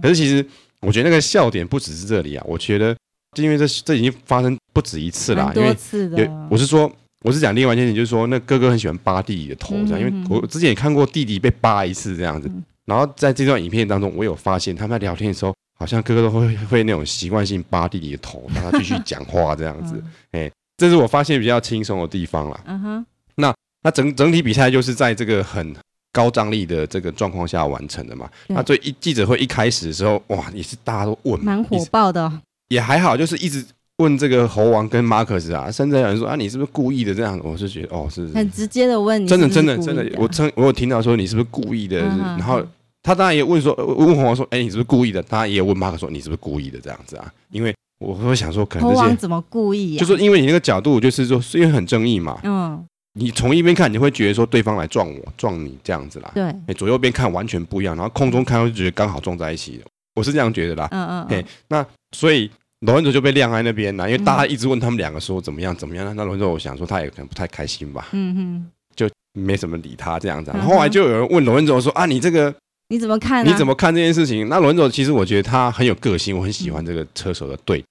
[0.02, 0.45] 可是其实
[0.80, 2.95] 我觉得那个笑点不只是这里啊，我觉得
[3.36, 6.92] 就因为这这已经发生不止一次啦，因为我是说。
[7.24, 12.50] 我是讲另外一件事情，就是说，那哥哥很喜欢扒弟弟的头，这样，因为我之前也看过弟弟被扒一次这样子。
[12.86, 20.02] 然后在这段影片当中，我有发现他们在聊天的时候，好像哥哥都会会那种习惯性扒弟弟的头，让他继续讲话这样子。
[20.32, 22.60] 哎，这是我发现比较轻松的地方了。
[22.66, 23.06] 嗯哼。
[23.36, 25.76] 那那整整体比赛就是在这个很
[26.13, 28.30] 高张力的这个状况下完成的嘛。
[28.48, 32.32] 那所以一记者会一开始的时候，哇，也是大家都问，蛮火爆的。
[32.70, 33.66] 也还好，就是一直。
[33.98, 37.14] 问这个猴王跟马克斯啊，甚至有人说啊，你是不是故意的？
[37.16, 41.98] 这样，我是觉得哦，是很直接的问你，真的真的真的，我曾我有听到说你是不是故意的？
[42.00, 42.62] 然后
[43.02, 45.22] 他当然也问说，问猴王说，哎，你是不是故意的？
[45.24, 46.80] 他也有问马克说，你是不是故意的？
[46.80, 49.98] 这样子啊，因为我会想说，可能猴王怎么故意？
[49.98, 59.82] 就是因为你那个角度，就是说，因为很正义嘛，嗯，你从一边看，你会觉得说对方来撞我，撞你这样子啦，对，哎，左右边看完全不一样，然后空中看就觉得刚好撞在一起，
[60.14, 62.52] 我是这样觉得啦，嗯嗯，哎，那所以。
[62.82, 66.16] 罗恩佐就被晾在那边了，因为大家一直问他们两个说怎么样怎么样。
[66.16, 70.52] 那罗恩佐我想说他也可能不太开心吧，嗯哼，就没什么理他这样子。
[70.52, 72.54] 后来就有人问罗恩佐说啊，你这个
[72.90, 73.46] 你怎么看？
[73.46, 74.48] 你怎么看这件事情？
[74.48, 77.84] 那罗恩佐其实我觉得他很有个性，我很喜欢这个车手的对。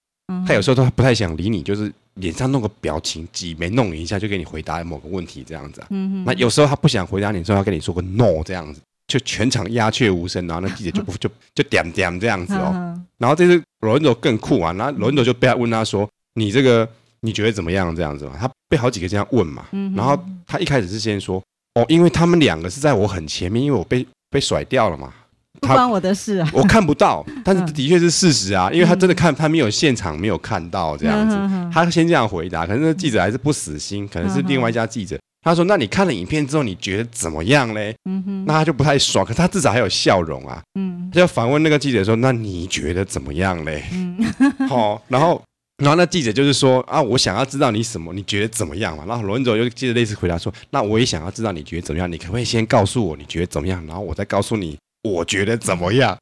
[0.46, 5.80] 他有时候他不太想理你，就是脸上弄个表情，挤眉弄眼一下就给你回答某个问题这样子。
[5.90, 8.80] 嗯哼，那有时候他不想回答你，之后他跟你说个 no 这样子。
[9.06, 12.98] 就全场鸦雀无声，然后那记者就不 就就点点这样子哦。
[13.18, 16.88] 然后这次罗恩佐更酷啊，然后罗恩佐就被他问他说：“你这个
[17.20, 19.64] 你觉得怎么样？”这样子嘛，他被好几个这样问嘛。
[19.94, 21.42] 然后他一开始是先说
[21.74, 25.12] ：“哦，因为他们两个是在我很前面，因为我被被甩掉了嘛。”
[25.58, 31.34] 不关我的事啊， 我看不到， 但是的确是事实啊，因为他真的看他没有现场没有看到这样子，
[31.72, 32.66] 他先这样回答。
[32.66, 35.18] 可是那记者还是不死心，可能是另外一家记者。
[35.46, 40.60] 他说：“那你看了影片之后，你觉得怎么样嘞？”嗯哼，那他就不太爽，可他至少还有笑容啊。
[40.74, 44.18] 嗯，他就反问那个记者说：“那你觉得怎么样嘞？”嗯，
[44.68, 45.40] 好，然后，
[45.78, 56.18] 然后那记者就是说：“啊，我想要知道你什么，你觉得怎么样嘛？”然后罗恩佐又接着类似回答说：“那我也想要知道你觉得怎么样，你可不可以先告诉我你觉得怎么样，然后我再告诉你我觉得怎么样？”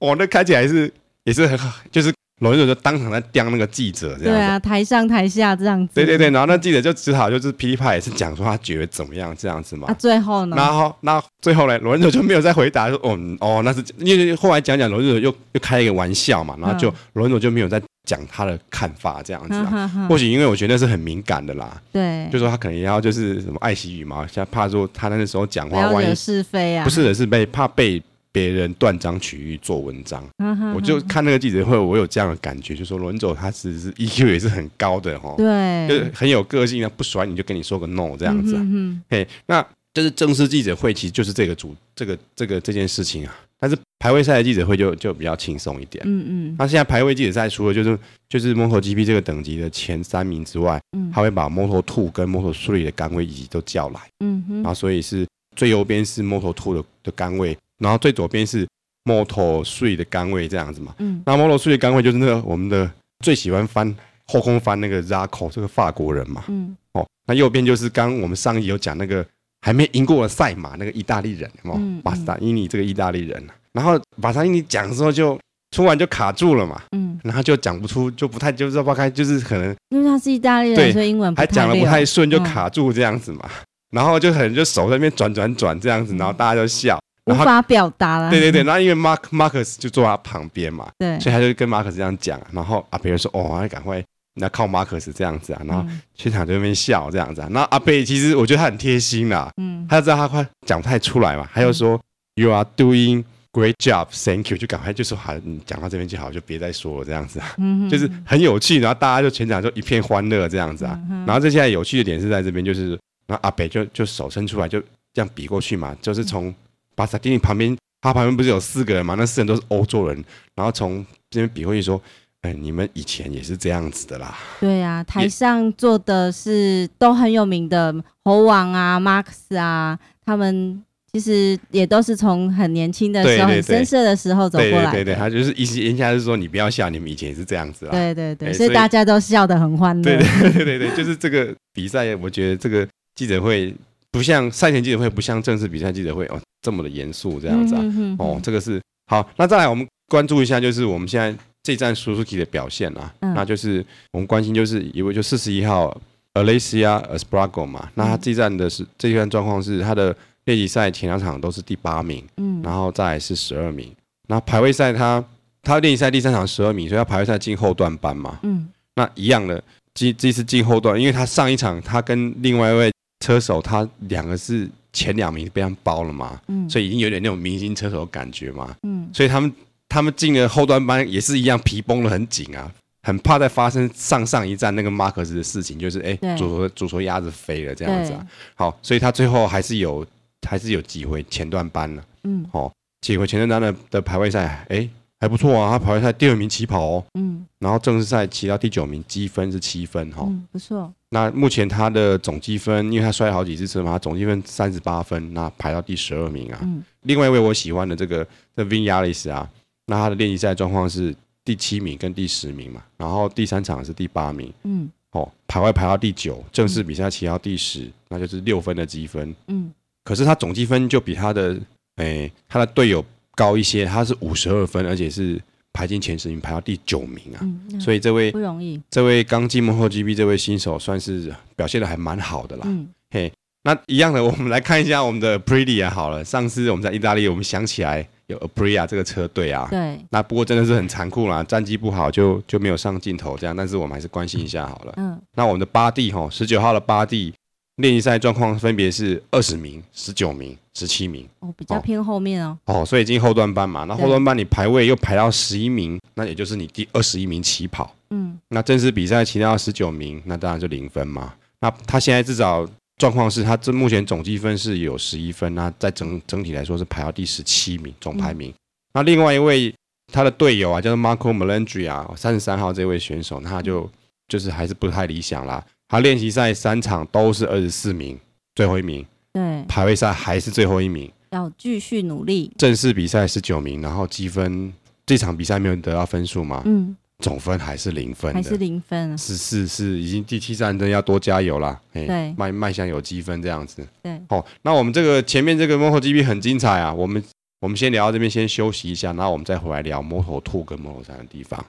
[0.00, 0.90] 哦，那看起来是
[1.24, 2.10] 也是很好，就是。
[2.42, 4.24] 罗文佐就当场在刁那个记者，这样子。
[4.24, 5.94] 对啊，台上台下这样子。
[5.94, 9.86] 对对对，然后那记者就只好就是噼里啪啦也是讲说他觉得怎么样这样子嘛。
[9.86, 10.56] 啊，最后呢？
[10.56, 20.08] 然后那最后呢，罗文佐就没有再回答说哦哦，那是因为后来讲讲罗文佐又又开一个玩笑嘛，然后就罗文佐就没有再讲他的看法这样子啊。
[20.08, 21.80] 或许因为我觉得那是很敏感的啦。
[21.92, 22.28] 对。
[22.32, 28.02] 就说他可能也要就是什么爱惜羽毛，像怕说他那时候讲话万一是非啊，不是的是被怕被。
[28.32, 30.26] 别人断章取义做文章，
[30.74, 47.98] 我就看那个记者会，我有这样的感觉，就说罗文佐他其实是 EQ 也是很高的哈，对，就是很有个性啊，不甩你就跟你说个 no 这样子，嗯嘿，那就是正式记者会，其实就是这个主这个这个这件事情啊，但是排位赛的记者会就就比较轻松一点，嗯嗯，那现在排位记者赛除了就是
[48.30, 51.12] 就是 MotoGP 这个等级的前三名之外，嗯。
[51.12, 57.54] 他会把 Moto2 跟 Moto3 的杆位以及都叫来，嗯哼，然后所以是最右边是 Moto2 的的杆位。
[57.82, 58.66] 然后最左边是
[59.04, 62.88] Moto3 的杆位这样子嘛，嗯，那 Moto3 的杆位就是那个我们的
[63.24, 63.92] 最喜欢翻
[64.26, 69.26] 后空翻那个 Zarco 这个法国人嘛，嗯，哦，那右边就是刚我们上一集有讲那个
[69.62, 75.36] 还没赢过的赛马那个意大利人哦，巴萨伊尼这个意大利人，然后巴萨伊尼讲的时候就
[75.74, 83.50] 突然就卡住了嘛，嗯，然后就讲不出，就不太就知道不开，就是可能因为他是意大利人，所以英文还讲的不太顺，就卡住这样子嘛，
[83.90, 87.00] 然后就可能就手在那边转转转这样子，然后大家就笑。
[87.26, 88.30] 无法表达了。
[88.30, 92.40] 对对对，然后因为马克马克斯就坐他旁边嘛，对，所以他就跟 Marcus 这样讲。
[92.50, 94.02] 然后阿贝说：“哦，那赶快，
[94.34, 97.40] 那靠马克斯这样子啊。”然后全场就在那边笑这样子。
[97.42, 102.00] 然后阿贝其实我觉得他很贴心啦，嗯，他知道他快讲不太出来嘛，他就说
[102.34, 107.54] ：“You are doing great job, thank you。”就赶快就说：“好，你讲到这边就好，就别再说了这样子啊。”
[107.88, 108.80] 就是很有趣。
[108.80, 110.98] 然后大家就全场就一片欢乐这样子啊。
[111.24, 112.98] 然后这现在有趣的点是在这边，就是
[113.28, 114.80] 然后阿北就就手伸出来就
[115.14, 116.52] 这样比过去嘛，就是从。
[116.94, 119.14] 巴萨蒂尼旁边，他旁边不是有四个人嘛？
[119.14, 120.24] 那四人都是欧洲人，
[120.54, 122.00] 然后从这边比过去说，
[122.42, 124.36] 哎、欸，你们以前也是这样子的啦。
[124.60, 130.82] 对啊，台上坐的是都很有名的猴王啊、马克思啊，他们。
[131.14, 134.90] 其实也都是从很年轻的时候，很深色的时候走过来。
[134.90, 137.90] 对对对，他就是意思言下是说，你不要笑，你们以前也是这样子啊。
[137.90, 140.02] 对对对，所以大家都笑得很欢乐。
[140.02, 143.74] 对对对对对，就是这个比赛，我觉得这个记者会
[144.12, 147.80] 不像赛前记者会，不像正式比赛记者会哦这么的严肃这样子啊。
[147.82, 149.28] 嗯、哼哼哼哦，这个是好。
[149.36, 153.12] 那再来，我们关注一下，就是我们现在这站 Suzuki 的表现啊。
[153.22, 156.00] 嗯、那就是我们关心，就是一位就四十一号
[156.34, 157.88] Alessia Espargaro 嘛。
[157.94, 160.14] 那他这站的是、嗯、这一站状况是他的。
[160.44, 163.94] 练习赛前两场都是第八名，嗯，然后再来是十二名。
[164.26, 165.24] 那排位赛他
[165.62, 169.62] 他练习赛第三场十二名，所以他排位赛进后段班嘛，嗯，那一样的，
[169.94, 172.92] 这这次进后段，因为他上一场他跟另外一位
[173.22, 179.50] 车手，他两个是前两名被他包了嘛，嗯，所以已经有点那种明星车手的感觉嘛，嗯，所以他们
[179.88, 182.70] 他们进了后端班也是一样皮绷得很紧啊，
[183.04, 190.04] 很怕再发生上上一站那个马克斯的事情，就是哎，左手左手鸭子飞了这样子啊，好，所以他最后还是有。
[190.44, 194.88] 还是有机会前段班了，嗯，好、哦，机会前段班的的排位赛，哎，
[195.20, 200.92] 还不错啊，他排位赛第二名起跑哦，嗯，然后正式赛骑到第九名，积分是七分，哈、哦嗯，不错。
[201.14, 206.58] 那目前他的总积分，因为他摔了好几次车嘛，他总积分三十八分，那排到第十二名啊。
[206.62, 209.46] 嗯、另外一位我喜欢的这个这 v i n a l i s 啊，
[209.86, 219.70] 那他的练习赛状况是第七名跟第十名嘛，然后第三场是第八名，嗯，哦，排位排到第九，正式比赛骑到第十、嗯，那就是六分的积分，嗯。
[220.04, 221.52] 可是他总积分就比他的
[221.96, 223.04] 诶、欸，他的队友
[223.36, 225.40] 高一些，他是五十二分，而且是
[225.72, 227.80] 排进前十名，排到第九名啊、嗯。
[227.80, 232.62] 所以这位不容易，这位刚进 MotoGP 这位新手算是表现的还蛮好的啦。
[232.66, 233.32] 嗯，嘿，
[233.64, 236.24] 那一样的，我们来看一下我们的 Aprilia 好了。
[236.24, 239.66] 上次我们在意大利，我们想起来有 Aprilia 这个车队啊。
[239.70, 239.98] 对。
[240.10, 243.56] 那不过真的是很残酷啦，战绩不好就就没有上镜头这样。
[243.56, 244.92] 但是我们还是关心一下好了。
[244.96, 245.20] 嗯。
[245.34, 247.32] 那我们的巴蒂吼，十九号的巴蒂。
[247.76, 252.58] 练习赛状况分别是二十名、十九名、十七名哦，比较偏后面哦。
[252.66, 257.94] 哦，所以进后段班嘛，那后段班你排位又排到十一名，那也就是你第二十一名起跑。
[258.10, 261.32] 嗯，那正式比赛骑到十九名，那当然就零分嘛。
[261.60, 262.68] 那他现在至少
[262.98, 268.50] 状况是他这目前总积分是有十一分，那在整整体来说是排到第十七名总排名。
[268.50, 268.54] 嗯。
[268.94, 269.74] 那另外一位
[270.12, 273.90] 他的队友啊，叫做 Marco Melandri 啊，三十三号这位选手，那他就
[274.28, 275.64] 就是还是不太理想啦。
[275.92, 278.18] 他练习赛三场都是二十四名，
[278.54, 279.04] 最后一名。
[279.30, 282.50] 对，排位赛还是最后一名，要继续努力。
[282.56, 284.72] 正式比赛十九名，然后积分
[285.04, 286.62] 这场比赛没有得到分数嘛？
[286.64, 289.16] 嗯，总分还是零分，还是零分啊？
[289.18, 291.78] 是是是，已经第七站，真要多加油啦。
[291.92, 293.86] 对，迈迈向有积分这样子。
[294.02, 297.22] 对，好，那我们这个前面这个 MotoGP 很精彩啊，我们
[297.60, 301.62] 我们先聊到这边，先休息一下，然后我们再回来聊 Moto2 跟 Moto3 的地方。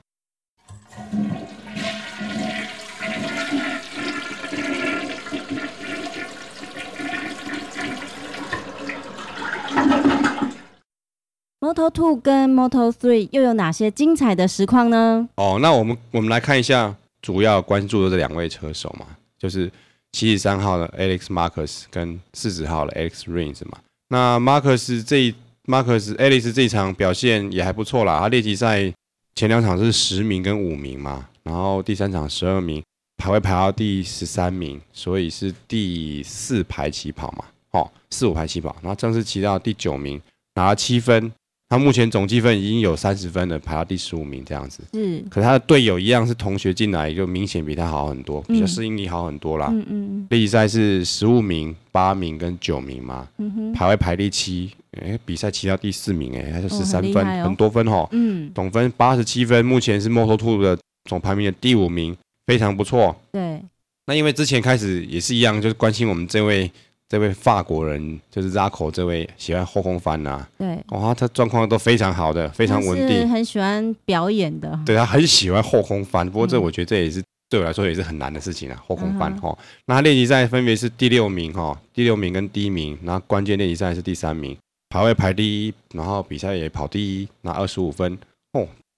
[11.64, 15.30] Moto Two 跟 Moto Three 又有哪些精彩的实况呢？
[15.36, 19.06] 哦，那我们我们来看一下主要关注的这两位车手嘛，
[19.40, 19.72] 就是
[20.12, 23.78] 七十三号的 Alex Marquez 跟四十号的 Alex Rins 嘛。
[24.10, 25.34] 那 Marquez 这
[25.66, 28.94] Marquez Alex 这一场表现也还不错啦，他练习赛
[29.34, 32.84] 前两场是十名跟五名嘛，然后第三场十二名，
[33.16, 40.22] 排位排到第十三名，所以是第四排起跑嘛，哦，四五排起跑，然后正式骑到第九名，
[40.56, 41.32] 拿了七分。
[41.74, 44.84] 他目前总积分已经有三十分了，排到第十五名这样子。
[44.94, 49.70] 嗯，可他的队友一样是同学进来，就明显比他好很多，比较适应力好很多啦。
[49.72, 50.28] 嗯嗯嗯。
[50.30, 53.28] 练习赛是十五名、八名跟九名嘛。
[53.40, 53.74] 嗯哼。
[53.74, 54.70] 排位排第七，
[55.02, 58.08] 哎、欸，比赛骑到第四名、欸，哎，还是十三分、哦哦，很多分哈。
[58.12, 58.52] 嗯。
[58.54, 60.78] 总分八十七分，目前是 Moto2 的
[61.10, 62.16] 总排名的第五名，
[62.46, 63.20] 非常不错。
[63.32, 63.60] 对。
[64.06, 66.72] 那因为之前开始也是一样，就是关心我们这位。
[67.14, 74.80] 这位法国人就是 Zarco 这位喜欢后空翻呐、啊，对，哇，他状况都非常好的，非常稳定，很喜欢表演的。
[74.84, 79.58] 对，他很喜欢后空翻，不过这我觉得这也是、嗯、对我来说也是很难的事情啊，后空翻哈、嗯。
[79.86, 84.58] 那他练习赛分别是第六名哈，第六名跟第一名，然后关键练习赛是第三名，
[84.90, 88.18] 排位排第一，然后比赛也跑第一，拿二十五分哦。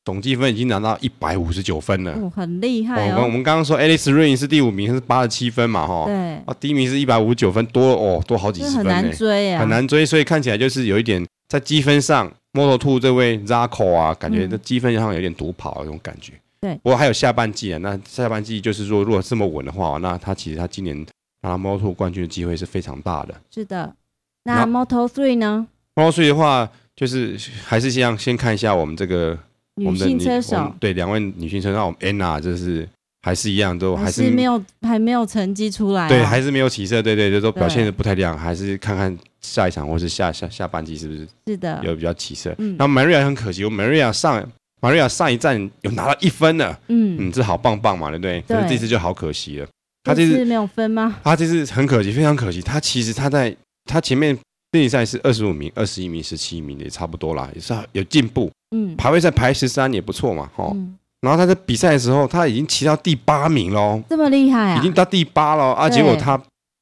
[0.05, 3.23] 总积分已经拿到一百五十九分了，哦、很厉害、哦。
[3.23, 6.05] 我们刚刚说 Alex Rins 是第五名，是八十七分嘛，哈。
[6.05, 6.15] 对。
[6.45, 10.05] 啊，第一名是一百五十九分，多哦，多好几十分，很难追啊，很难追。
[10.05, 16.33] 所以看起来就是有一点在积分上，Moto Two 这位 Zarco 啊，感觉这积分上有点独跑那种感觉。
[16.61, 16.79] 对、嗯。
[16.83, 21.03] 不过还有下半季啊，那下半季就是说，如果这么稳的话，那他其实他今年
[21.41, 23.33] 拿 Moto2 冠军的机会是非常大的。
[23.51, 23.95] 是的。
[24.43, 27.35] 那 Moto Three 呢？MotoThree 的话，就是
[27.65, 29.35] 还是先先看一下我们这个
[29.75, 32.87] 女性车手，对两位女性车手，那我们 Anna 就是
[33.21, 42.53] 还是一样，都还是，没有还没有成绩出来，对，还是没有起色，对对，就都表现的不太亮，还是看看下一场或是下下下半季是不是是的有比较起色。
[42.57, 44.47] 嗯，然后 Maria 很可惜，我 Maria 上
[44.81, 48.41] Maria 上一站有拿到一分了，嗯嗯，这好棒棒嘛，对不对？
[48.41, 49.67] 对，可是这次就好可惜了。
[50.03, 51.17] 他这次没有分吗？
[51.23, 52.61] 他这次很可惜，非常可惜。
[52.61, 53.55] 他其实他在
[53.85, 54.37] 他前面
[54.75, 58.51] 练习赛是二十五名、二十一名、十七名，也差不多啦，也是有进步。
[58.75, 60.97] 嗯，排位赛排十三也不错嘛，哈、嗯。
[61.21, 64.77] 然后他在比赛的时候，他已经骑到第八名喽，这么厉害啊！
[64.77, 65.89] 已经到第八了啊！
[65.89, 66.39] 结果他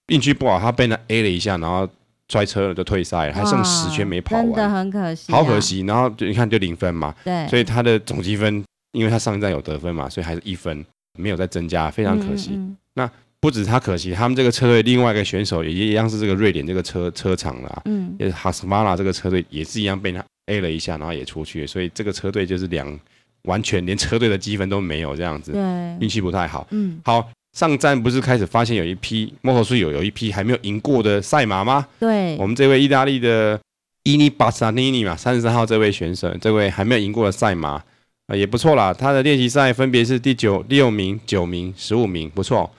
[0.08, 1.88] 运气不好，他被那 A 了一下，然后
[2.28, 5.82] 摔车了，就退赛了，还剩十圈没跑完，真的很可惜，好可惜。
[5.82, 10.86] 然后就你看就零分嘛，对，所以他的总积分，因为他上一站有得分嘛，所以还是一分，
[11.18, 12.52] 没有再增加，非常可惜。
[12.54, 13.12] 嗯嗯那
[13.44, 22.98] 不止他可惜，他们这个车队另外一个选手也一样是这个瑞典这个车车厂的，嗯，也是哈斯马拉这个车队也是一样被他 A 了一下，然后也出去，所以这个车队就是两
[23.42, 25.62] 完全连车队的积分都没有这样子，对，
[26.00, 26.66] 运气不太好。
[26.72, 31.86] 嗯，好，上站不是开始发现有一批摩托车有有一批还没有赢过的赛马吗？
[32.00, 33.60] 对，我们这位意大利的
[34.04, 37.86] 伊尼巴萨尼尼嘛，三十三号这位选手，这位还没有赢过的赛马啊、
[38.28, 42.72] 呃、也不错啦，他的练习赛分别是第九、六名、九名、十五名，不错。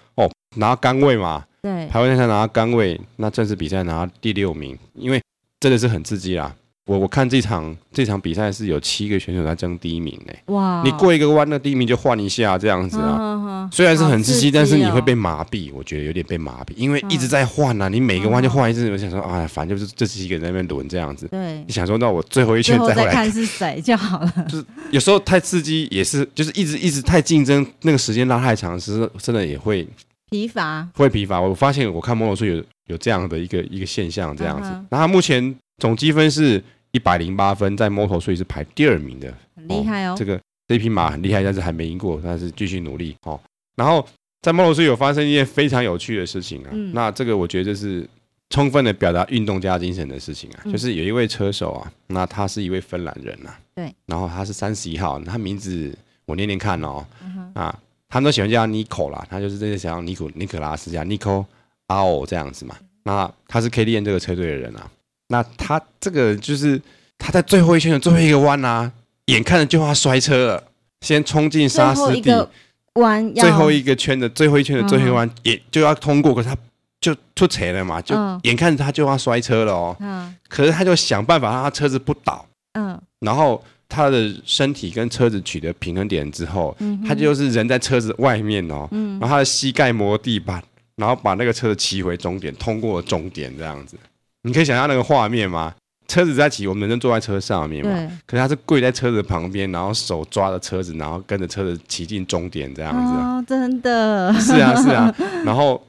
[0.55, 5.21] 拿到杆位嘛，对，排位赛拿到杆位，那正式比赛拿到第六名，因为
[5.61, 6.55] 真的是很刺激啦。
[6.87, 10.35] 我我看这场这场比赛是有七个选手在争第一名呢。
[10.53, 10.83] 哇！
[10.85, 13.17] 你过一个弯，那第一名就换一下这样子啊。
[13.17, 17.89] 呵呵虽然是很刺激，刺激哦、但是你会被麻痹，我觉得有点被麻痹，因为一直在换啊。
[17.89, 21.27] 你每个弯就换一次，我想说，哎，反正就是这几个人在那边轮这样子。
[21.29, 24.31] 对，你想说，那我最后一圈再回来看是谁就好了。
[24.47, 29.89] 就是有时候太刺激，也是就是一直一直太竞争，那个时间拉太长，是真的也会。
[30.35, 34.69] 疲乏会疲乏，我发现我看摩托车有有这样的一个一个现象，这样子。
[34.91, 36.61] 那他目前总积分是
[36.91, 40.17] 一百零八分，在摩托车是排第二名的，很厉害哦。
[40.19, 43.41] 这个这匹马很厉害，但是还没赢过，但是继续努力哦。
[43.77, 44.05] 然后
[44.43, 48.05] 在摩托车有发生一件非常有趣的事情啊，那这个我觉得就是
[48.51, 57.07] 充分的表达运动家精神的事情啊，就是有一位车手啊，那他是一位芬兰人呐，对，然后他是三十一号，他名字我念念看哦，
[57.55, 57.79] 啊。
[58.15, 61.45] 他们都喜欢叫他 Nico 啦，他就是这些想要尼古尼可拉斯加 Nico
[61.89, 62.77] 阿欧这样子嘛。
[63.03, 64.89] 那他是 K D N 这个车队的人啊。
[65.27, 66.81] 那他这个就是
[67.19, 68.93] 他在最后一圈的最后一个弯啊，
[69.25, 70.63] 眼看着就要摔车了，
[71.01, 72.49] 先冲进沙石地，
[72.93, 76.57] 弯最后一个圈的最后一圈的最后一弯也就要通过，可是他
[77.01, 79.97] 就出车了嘛，就眼看着他就要摔车了哦。
[79.99, 80.33] 嗯。
[80.49, 82.47] 可是他就想办法让他车子不倒。
[82.75, 82.97] 嗯。
[83.19, 83.61] 然后。
[83.95, 90.61] 他的身体跟车子取得平衡点之后，嗯、他就是人在车子外面哦，嗯、然后他的膝盖磨地板，
[90.97, 93.97] 然后把那个车子骑回终点，通过终点这样子。
[94.43, 95.73] 你可以想象那个画面吗？
[96.09, 97.91] 车子在骑，我们人坐在车上面嘛，
[98.27, 103.13] 可是他是跪在车子旁边，然后手抓着车子，然后跟着车子骑进终点这样子。
[103.15, 104.35] 哦，真的。
[104.41, 105.15] 是啊，是啊。
[105.45, 105.81] 然后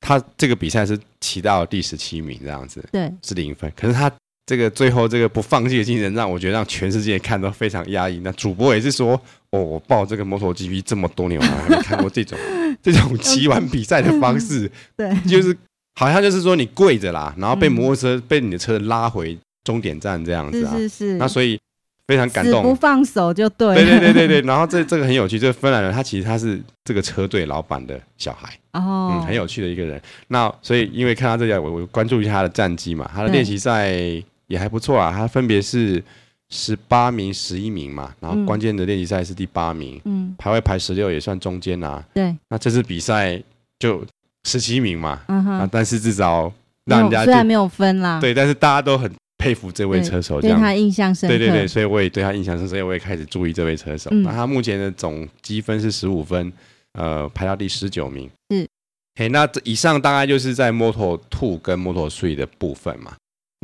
[0.00, 3.70] 他这个比赛是骑到第十七名这样子，对，是零分。
[3.76, 4.10] 可是他。
[4.46, 8.20] 这个最后这个不放弃的精神，让我觉得让全世界看都非常压抑。
[8.22, 9.18] 那主播也是说，
[9.48, 12.38] 哦，我报这个摩托 GP 这么多年，我还没看过这种
[12.82, 14.70] 这种骑完比赛的方式。
[14.98, 15.56] 对，就是
[15.94, 19.34] 好像就是说你跪着啦，然后被摩托车、嗯、被你的车拉回
[19.64, 20.74] 终点站这样子啊。
[20.76, 21.14] 是是是。
[21.14, 21.58] 那所以
[22.06, 23.74] 非常感动，不放手就对。
[23.76, 24.40] 对对对对对。
[24.42, 28.52] 然后这这个很有趣，这个芬兰人他其实他是这个车队老板的小孩。
[28.72, 29.14] 哦。
[29.14, 29.98] 嗯，很有趣的一个人。
[30.28, 34.22] 那所以因为看到这里，我我关注一下他的战绩嘛，他的练习赛。
[34.46, 36.02] 也还不错啊，他分别是
[36.50, 42.04] 十八名、十一名嘛，然后关键的练习赛是第八名，嗯，排位排十六也算中间啊。
[42.12, 43.42] 对，那这次比赛
[43.78, 44.04] 就
[44.44, 46.52] 十七名嘛，嗯哼，但是至少
[46.84, 51.36] 让人家虽然没有分啦，对，但是大家都很佩服这位车手，这样，对他印象深刻。
[51.36, 54.10] 对对对，所以我也对他印象深刻，所以我也开始注意这位车手。
[54.10, 56.52] 那他目前的总积分是十五分，
[56.92, 58.30] 呃，排到第十九名。
[58.50, 58.68] 是，
[59.16, 63.14] 嘿，那这以上大概就是在 Moto Two 跟 Moto Three 的部分嘛。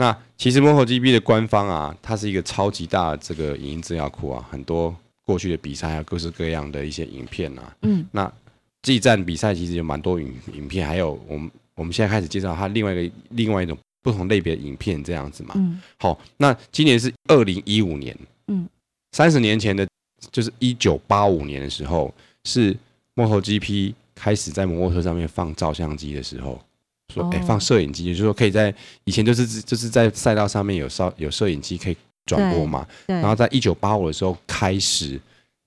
[0.01, 4.97] 那其实 MotoGP 的官方啊，它是一个超级大的这个影音资料库啊，很多
[5.27, 7.77] 过去的比赛啊，各式各样的一些影片啊。
[7.83, 8.07] 嗯。
[8.11, 8.33] 那
[8.81, 15.53] 这一站比赛其实有蛮多影影片，还有我们我们现在开始介绍它另外一个另外一种不同类别的影片这样子嘛。
[15.57, 15.79] 嗯。
[15.99, 18.17] 好，那今年是二零一五年。
[18.47, 18.67] 嗯。
[19.13, 19.87] 三十年前的，
[20.33, 22.75] 就是一九八五年的时候，是
[23.17, 26.59] MotoGP 开始在摩托车上面放照相机的时候。
[27.11, 32.87] 说哎，放摄影机，也就是说可以在以前就是就是在赛道上面有摄有摄影机可以转播嘛。
[33.07, 35.21] 然后在一九八五的时候开始，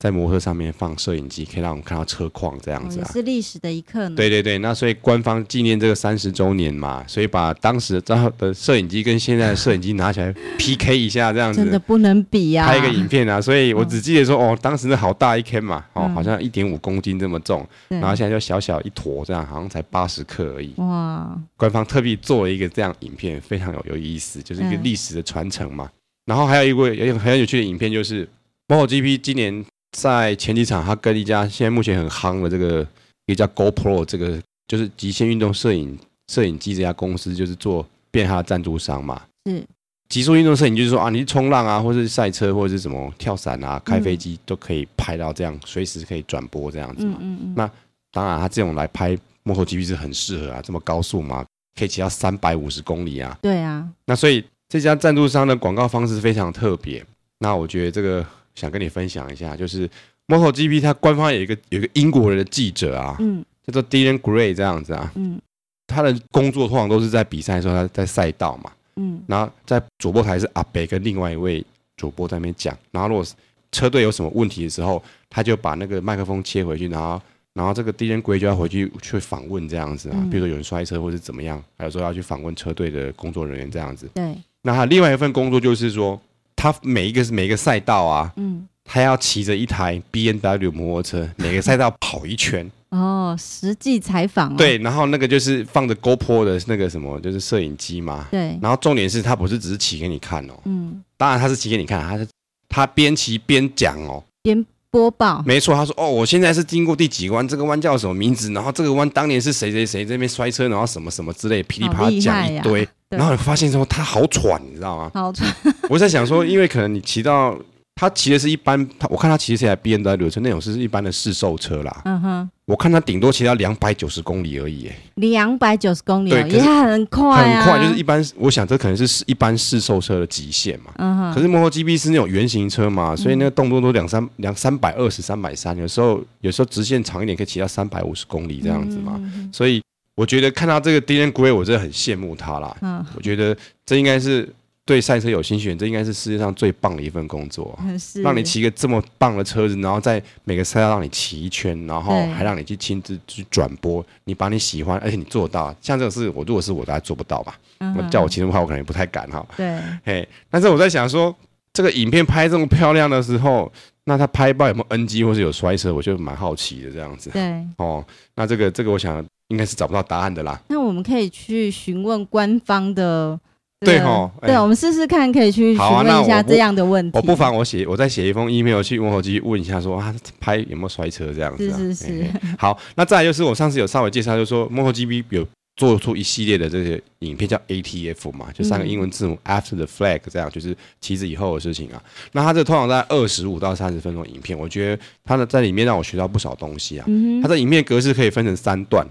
[0.03, 4.15] 在摩托车上面放摄影机，可以让我们看到车况这样子啊，哦、是历史的一刻呢。
[4.17, 10.29] 对对对，那所以官方纪念这个三十周年嘛，所以把当时的的摄影机跟现在的摄影机拿起来
[10.59, 12.67] PK 一下，这样子真的不能比呀、啊。
[12.67, 20.73] 拍一个影片啊，所以我只记得说，哦，哦当时那好大一 K 嘛，哦，好像一点五公斤这么重，嗯、然后现在就小小一坨，这样好像才八十克而已。
[20.79, 21.33] 哇！
[21.55, 25.85] 官方特地做了一个这样影片，非常有有意思，就是一个历史的传承嘛。
[25.85, 25.95] 嗯、
[26.25, 28.27] 然后还有一个有很有趣的影片，就是
[28.67, 29.63] MotoGP 今年。
[29.93, 32.85] 在前几场，他跟一家现在目前很夯的这个
[33.27, 39.21] 一家 GoPro 这个就是极限运动摄影摄影机这家公司，就是做变他的赞助商嘛。
[39.45, 39.63] 嗯
[40.09, 47.17] 极速运动摄影，就是说啊，你去冲浪啊，或是赛车，或者是什么跳伞啊、开飞机，都可以拍到这样，随时可以转播这样子嘛。
[47.19, 47.53] 嗯嗯嗯。
[47.55, 47.69] 那
[48.11, 51.43] 当然，他这种来拍 MotoGP 是很适合啊，这么高速嘛，
[51.75, 53.35] 可以骑到三百五十公里啊。
[53.41, 53.87] 对啊。
[54.05, 57.03] 那所以这家赞助商的广告方式非常特别。
[57.39, 58.25] 那我觉得这个。
[58.55, 59.89] 想跟你分享一下，就是
[60.27, 65.39] MotoGP 它官方有一个有一个英国人的记者啊，嗯，叫做 Dylan Gray 这样子啊，嗯，
[65.87, 71.65] 他的工作通常都是在比赛的时候他在赛道嘛，嗯，然后在主播台是阿北跟另外一位
[71.97, 73.25] 主播在那边讲，然后如果
[73.71, 77.21] 车队有什么问题的时候，他就把那个麦克风切回去，然后
[77.53, 86.21] 然后这个 Dylan Gray 就要回去去访问这样子啊，比如说有人摔车或者怎么样，还有说要去访问车队的工作人员这样子，对，那他另外一份工作就是说。
[86.63, 92.71] 他每一个是每一个赛道啊，嗯，他要骑着一台 B N W 摩托车，每个赛道跑一圈。
[92.87, 94.55] 哦，实际采访。
[94.55, 98.27] 对，然后那个就是放着 GoPro 的那个什么，就是摄影机嘛。
[98.31, 98.57] 对。
[98.61, 102.25] 然后重点是他不是只是骑给你看哦，嗯，当然他是骑给你看，他是
[102.69, 105.41] 他边骑边讲哦，边播报。
[105.43, 108.51] 没错，他说哦，我现在是经过第几个弯，这个弯叫什么名字？
[108.51, 112.87] 然后这个弯当年是谁谁谁这边摔车，然后什么什么之类，噼里啪啦讲一堆。
[113.09, 115.09] 然后你发现之后，他好喘，你知道吗？
[115.15, 115.51] 好喘。
[115.89, 117.57] 我在想说，因为可能你骑到
[117.95, 122.01] 他骑的是一般，他我看他骑的是台 B N W 车，那种是一般的市售车啦。
[122.05, 122.49] 嗯哼。
[122.65, 124.95] 我看他顶多骑到两百九十公里而已，哎。
[125.15, 127.61] 两百九十公里，对，也很快啊。
[127.61, 128.25] 很快，就是一般。
[128.37, 130.91] 我想这可能是一般市售车的极限嘛。
[130.97, 131.33] 嗯哼。
[131.33, 139.21] 可是 MotoGP 是那种原型车嘛，所以那个动不动都两三两三百二十、三百三，有时候有时候直线长一点可以骑到三百五十公里这样子嘛。
[139.51, 139.81] 所以。
[140.15, 142.77] 我觉得看到这个 Dylan Gray，我真的很羡慕他啦。
[142.81, 144.47] 嗯，我觉得这应该是
[144.85, 147.77] 对赛车有兴趣，这应该是世界上最棒的一份工作。
[147.97, 155.73] 是，让你骑个这么棒的车子，然后在每个赛道让你骑一圈，然后还让你去亲自去转播，你把你喜欢，而且你做到。
[155.81, 157.57] 像这种事，我如果是我，大家做不到吧。
[157.79, 159.45] 嗯，叫我骑的话，我可能也不太敢哈。
[159.55, 161.33] 对， 嘿，但是我在想说，
[161.71, 163.71] 这个影片拍这么漂亮的时候，
[164.03, 167.29] 那他拍爆有没有 NG 或是有摔车，我就蛮好奇的这样子。
[167.29, 168.05] 对，哦，
[168.35, 169.25] 那这个这个，我想。
[169.49, 170.59] 应该是找不到答案的啦。
[170.69, 173.39] 那我们可以去询问官方的，
[173.83, 177.17] 对哦，对，我们试试看，可以去询问一下这样的问题。
[177.17, 181.69] 我不妨我写，我再写一封 email 去问候机问一下，说啊，拍有没有摔车这样子。
[181.71, 182.25] 是是是。
[182.57, 185.45] 好，那再来就是我上次有稍微介绍，就是说 MotoGP 有。
[185.75, 191.99] 做出一系列的这些影片叫 ATF 嘛，就三个英文字母 After the Flag 这样，就是旗子以后的事情啊。
[192.33, 197.05] 那它这通常在二十五到三十分钟影片，我觉得它的在里面让我学到不少东西啊。
[197.41, 199.03] 它的影片格式可以分成三段，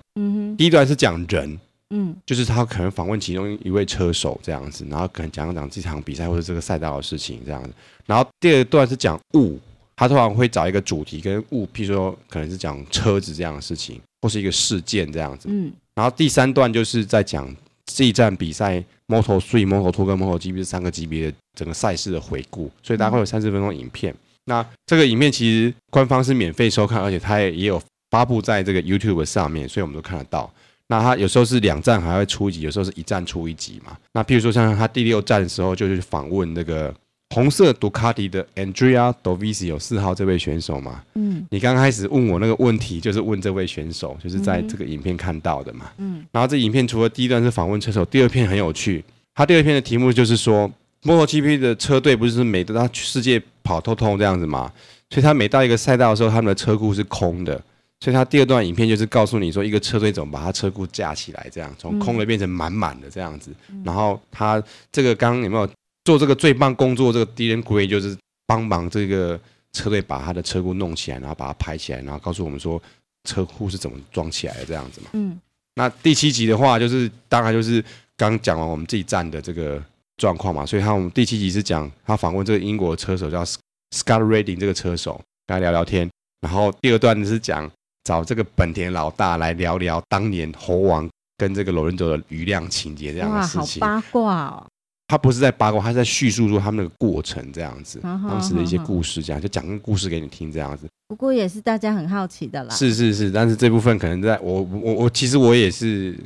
[0.57, 1.59] 第一段是讲人，
[1.95, 7.71] 嗯，就是他可能访问其中一位车手这样子，然后可能讲讲这场比赛或者这个赛道的事情这样子。
[8.07, 9.59] 然后第二段是讲物，
[9.95, 15.71] 他通常会找一个主题跟物，譬如说可能是讲车子这样的事情，或是一个事件这样子，嗯。
[15.95, 24.15] 然后第三段就是在讲这一站比赛，Moto3、Moto2 跟 MotoGP 这三个级别的整个赛事的回顾，所以大概会有三十分钟影片。
[24.47, 27.81] 那这个影片其实官方是免费收看，而且它也也有
[28.11, 30.53] 发布在这个 YouTube 上面，所以我们都看得到。
[30.93, 33.97] 那他有时候是两站还会出一集，有时候是一站出一集嘛。
[34.13, 36.95] 那譬如说像他第六站的时候，就是访问那个。
[37.35, 49.03] 红色杜卡迪的 Andrea Dovizioso 四号这位选手嘛，嗯，你刚开始问我那个问题，就是问这位选手，就是在这个影片看到的嘛，嗯，然后这影片除了第一段是访问车手，第二片很有趣，
[49.35, 50.71] 他第二篇的题目就是说
[51.05, 54.71] ，MotoGP 的车队不是每到他世界跑透通这样子嘛，
[55.09, 57.59] 所以他每到一个赛道的时候，他们的车库是空的，
[58.03, 65.69] 所以他第二段影片就是告诉你说，一个车队怎么把他车库架起来，这样从空的变成满满的这样子，然后他这个刚刚有没有？
[66.05, 69.39] 做这个最棒工作，这个 Dylan Gray 就是帮忙这个
[69.73, 72.83] 车队把他的车库弄起来，然后把它拍起来，然后告诉我们说
[73.23, 75.11] 车库是怎么装起来的这样子嘛。
[75.13, 75.39] 嗯。
[75.77, 77.81] 那第七集的话，就是当然就是
[78.17, 79.81] 刚讲完我们自己站的这个
[80.17, 85.15] 状况嘛，所以他我们第七集是讲他访问这个英国车手叫 Scott Redding 这个车手，
[85.47, 86.11] 跟他聊聊天。
[86.41, 87.71] 然后第二段是讲
[88.05, 93.81] 找这个本田老大来聊聊当年猴王跟这个罗伦佐的余量情节这样的事情。
[93.81, 94.67] 哇，好八卦哦。
[95.09, 100.87] 他不是在八卦，他是在叙述说他们那个过程这样子，当时的一些故事，这样就讲个故事给你听这样子。
[101.07, 102.75] 不过也是大家很好奇的啦。
[102.75, 106.19] 是是是，但是这部分可能在我我我其实我也是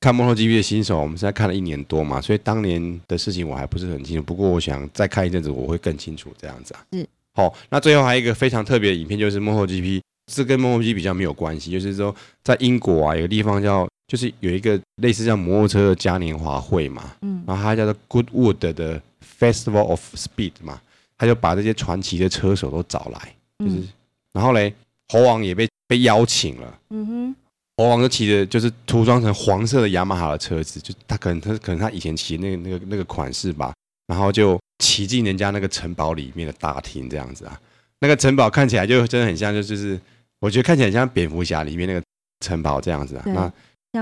[0.00, 4.22] 看 MotoGP 的新手，我们现在看了一年多嘛，所以当年的事情我还不是很清楚。
[4.24, 6.84] 不过我想再看一阵子，我会更清楚这样子啊。
[6.92, 7.06] 是。
[7.34, 12.14] 好，那最后还有一个非常特别的影片，就是 MotoGP 是跟 MotoGP 比较没有关系，就是说
[12.44, 13.88] 在英国啊，有个地方叫。
[14.08, 19.00] 就是有一个类似像摩托车的嘉年华会嘛，嗯，然后它叫做 Goodwood 的
[19.38, 20.78] Festival of Speed 嘛，
[21.16, 23.88] 他就把这些传奇的车手都找来，就是，嗯、
[24.34, 24.74] 然后嘞，
[25.08, 27.36] 猴王也被被邀请了，嗯哼，
[27.78, 33.72] 猴王就骑着就是涂装成黄色的雅马哈的车子，就他可能他可能他以前骑那个那个那个款式吧，
[34.08, 37.58] 然后就骑进人家那个城堡里面的大厅这样子啊，
[38.02, 39.98] 那个城堡看起来就真的很像，就就是
[40.40, 42.02] 我觉得看起来很像蝙蝠侠里面那个
[42.44, 43.52] 城堡这样子啊，那。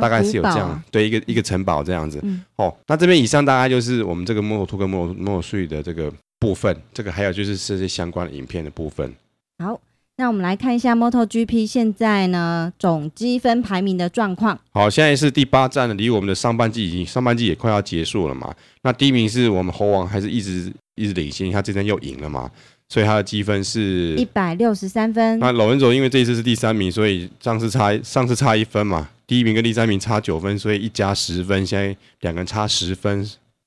[0.01, 2.21] 大概是有这样，对一个一个城堡这样子。
[2.23, 9.13] 嗯、哦，那这边以上大概就是我们这个 Moto2 跟 Moto Moto3 的这个部分，这个还有就是这些相关的影片的部分。
[9.59, 9.81] 好，
[10.19, 14.57] 那我们来看一下 MotoGP 现在呢总积分排名的状况。
[14.71, 18.55] 好，现在是第八站了，离我们的上半季已经上半季也快要结束了嘛。
[18.85, 22.49] 那第一名是我们猴王，还是一直一直领先，他这站又赢了嘛，
[22.91, 25.39] 所以他的积分是一百六十三分。
[25.39, 29.09] 那老文佐因为这一次是第三名，所以上次差上次差一分嘛。
[29.29, 33.21] 第一名跟第三名差九分，所以一加十分，现在两个人差十分。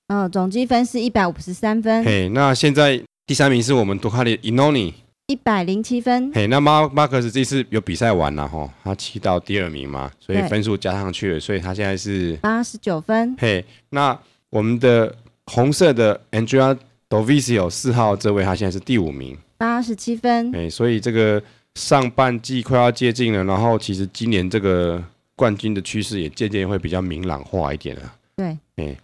[0.08, 2.04] 嗯、哦，总积分是一百五十三分。
[2.04, 4.94] 嘿，那现在第三名是我们多卡里 Iannone，
[5.28, 6.30] 一百零七分。
[6.34, 13.34] 嘿，那马马克斯这次有比赛完了哈，他骑到第二名嘛，所以分数加上去了，所以他现在是八十九分。
[13.40, 14.20] 嘿，那
[14.50, 15.16] 我们的
[15.46, 16.78] 红色的 Andrea
[17.14, 20.54] Dovizioso 四号这位，他现在是第五名，八十七分。
[20.56, 21.42] 哎，所以这个
[21.76, 25.04] 上半季快要接近了，然后其实今年这个。
[25.36, 28.14] 冠军的趋势也渐渐会比较明朗化一点了。
[28.36, 28.96] 对，哎，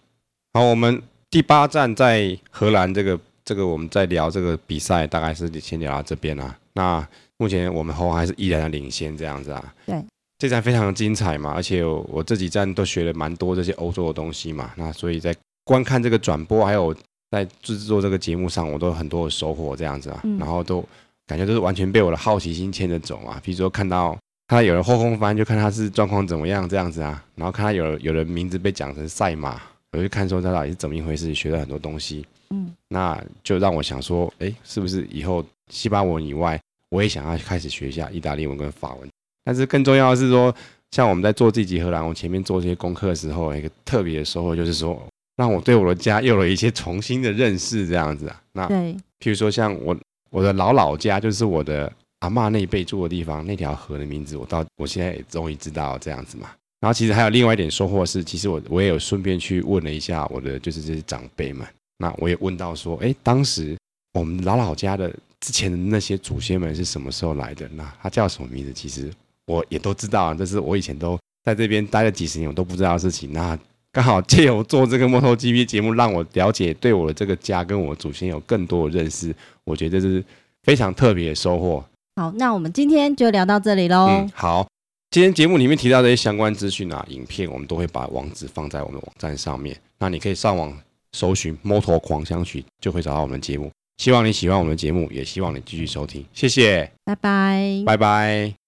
[0.54, 6.56] 好，我们第八站在荷兰，这个这个我们在聊这个比赛，大概是先聊到这边啊。
[6.74, 7.06] 那
[7.36, 9.74] 目前我们猴王还是依然的领先这样子啊。
[9.84, 10.00] 对，
[10.38, 14.70] 这站非常的精彩嘛，而且，我这几站都学了蛮多这些欧洲的东西嘛。
[14.76, 15.34] 那所以在
[15.64, 16.94] 观看这个转播，还有
[17.30, 20.20] 在制作这个节目上，我都有很多的收获这样子啊。
[20.24, 20.84] 嗯、然后都
[21.26, 23.40] 感觉都是完全被我的好奇心牵着走啊。
[23.44, 24.16] 比如说看到。
[24.52, 29.62] 他有人后空翻，就看他是状况怎么样这样子啊，然后看他有有人名字被讲成赛马，
[29.92, 32.26] 我就看说他到底是怎么一回事，学了很多东西。
[32.50, 39.08] 嗯，那就让我想说，哎，是不是以后西班牙文以外，我也想要开始学一下意大利文跟法文？
[39.44, 40.52] 但是更重要的是说，
[40.90, 45.00] 像我们在做这集荷兰，我前面做这些功课的时候，一个特别的收获就是说，
[45.40, 48.42] 让我对我的家又有了一些重新的认识这样子啊。
[48.52, 49.96] 那，譬如说像我
[50.30, 51.90] 我的老老家就是我的。
[52.20, 56.50] 阿嬷那一辈住的地方，那条河的名字，我到我现在也终于知道这样子嘛。
[56.78, 61.66] 然后其实还有另外一点收获是，其实我我也有顺便去问了一下我的就是这些长辈们。
[61.96, 63.74] 那我也问到说，哎，当时
[64.12, 65.08] 我们老老家的
[65.40, 67.66] 之前的那些祖先们是什么时候来的？
[67.70, 68.72] 那他叫什么名字？
[68.74, 69.10] 其实
[69.46, 73.32] 我也都知道，但是我以前都在这边待了几十年，我都不知道的事情。
[73.32, 73.58] 那
[73.92, 79.34] 刚好借由做这个 MotoGP 节目，让我了解对我的这个家跟我祖先有更多的认识，
[79.64, 80.24] 我觉得这是
[80.62, 81.84] 非常特别的收获。
[82.16, 84.06] 好，那我们今天就聊到这里喽。
[84.08, 84.66] 嗯，好，
[85.10, 89.76] 今天节目里面提到的一些相关资讯啊、影片，我们都会把网址放在我们的网站上面。
[89.98, 90.72] 那你可以上网
[91.12, 93.70] 搜寻《摩托狂想曲》，就会找到我们的节目。
[93.96, 96.24] 希望你喜欢我们的节目，也希望你继续收听。
[96.32, 98.59] 谢谢，拜拜，拜拜。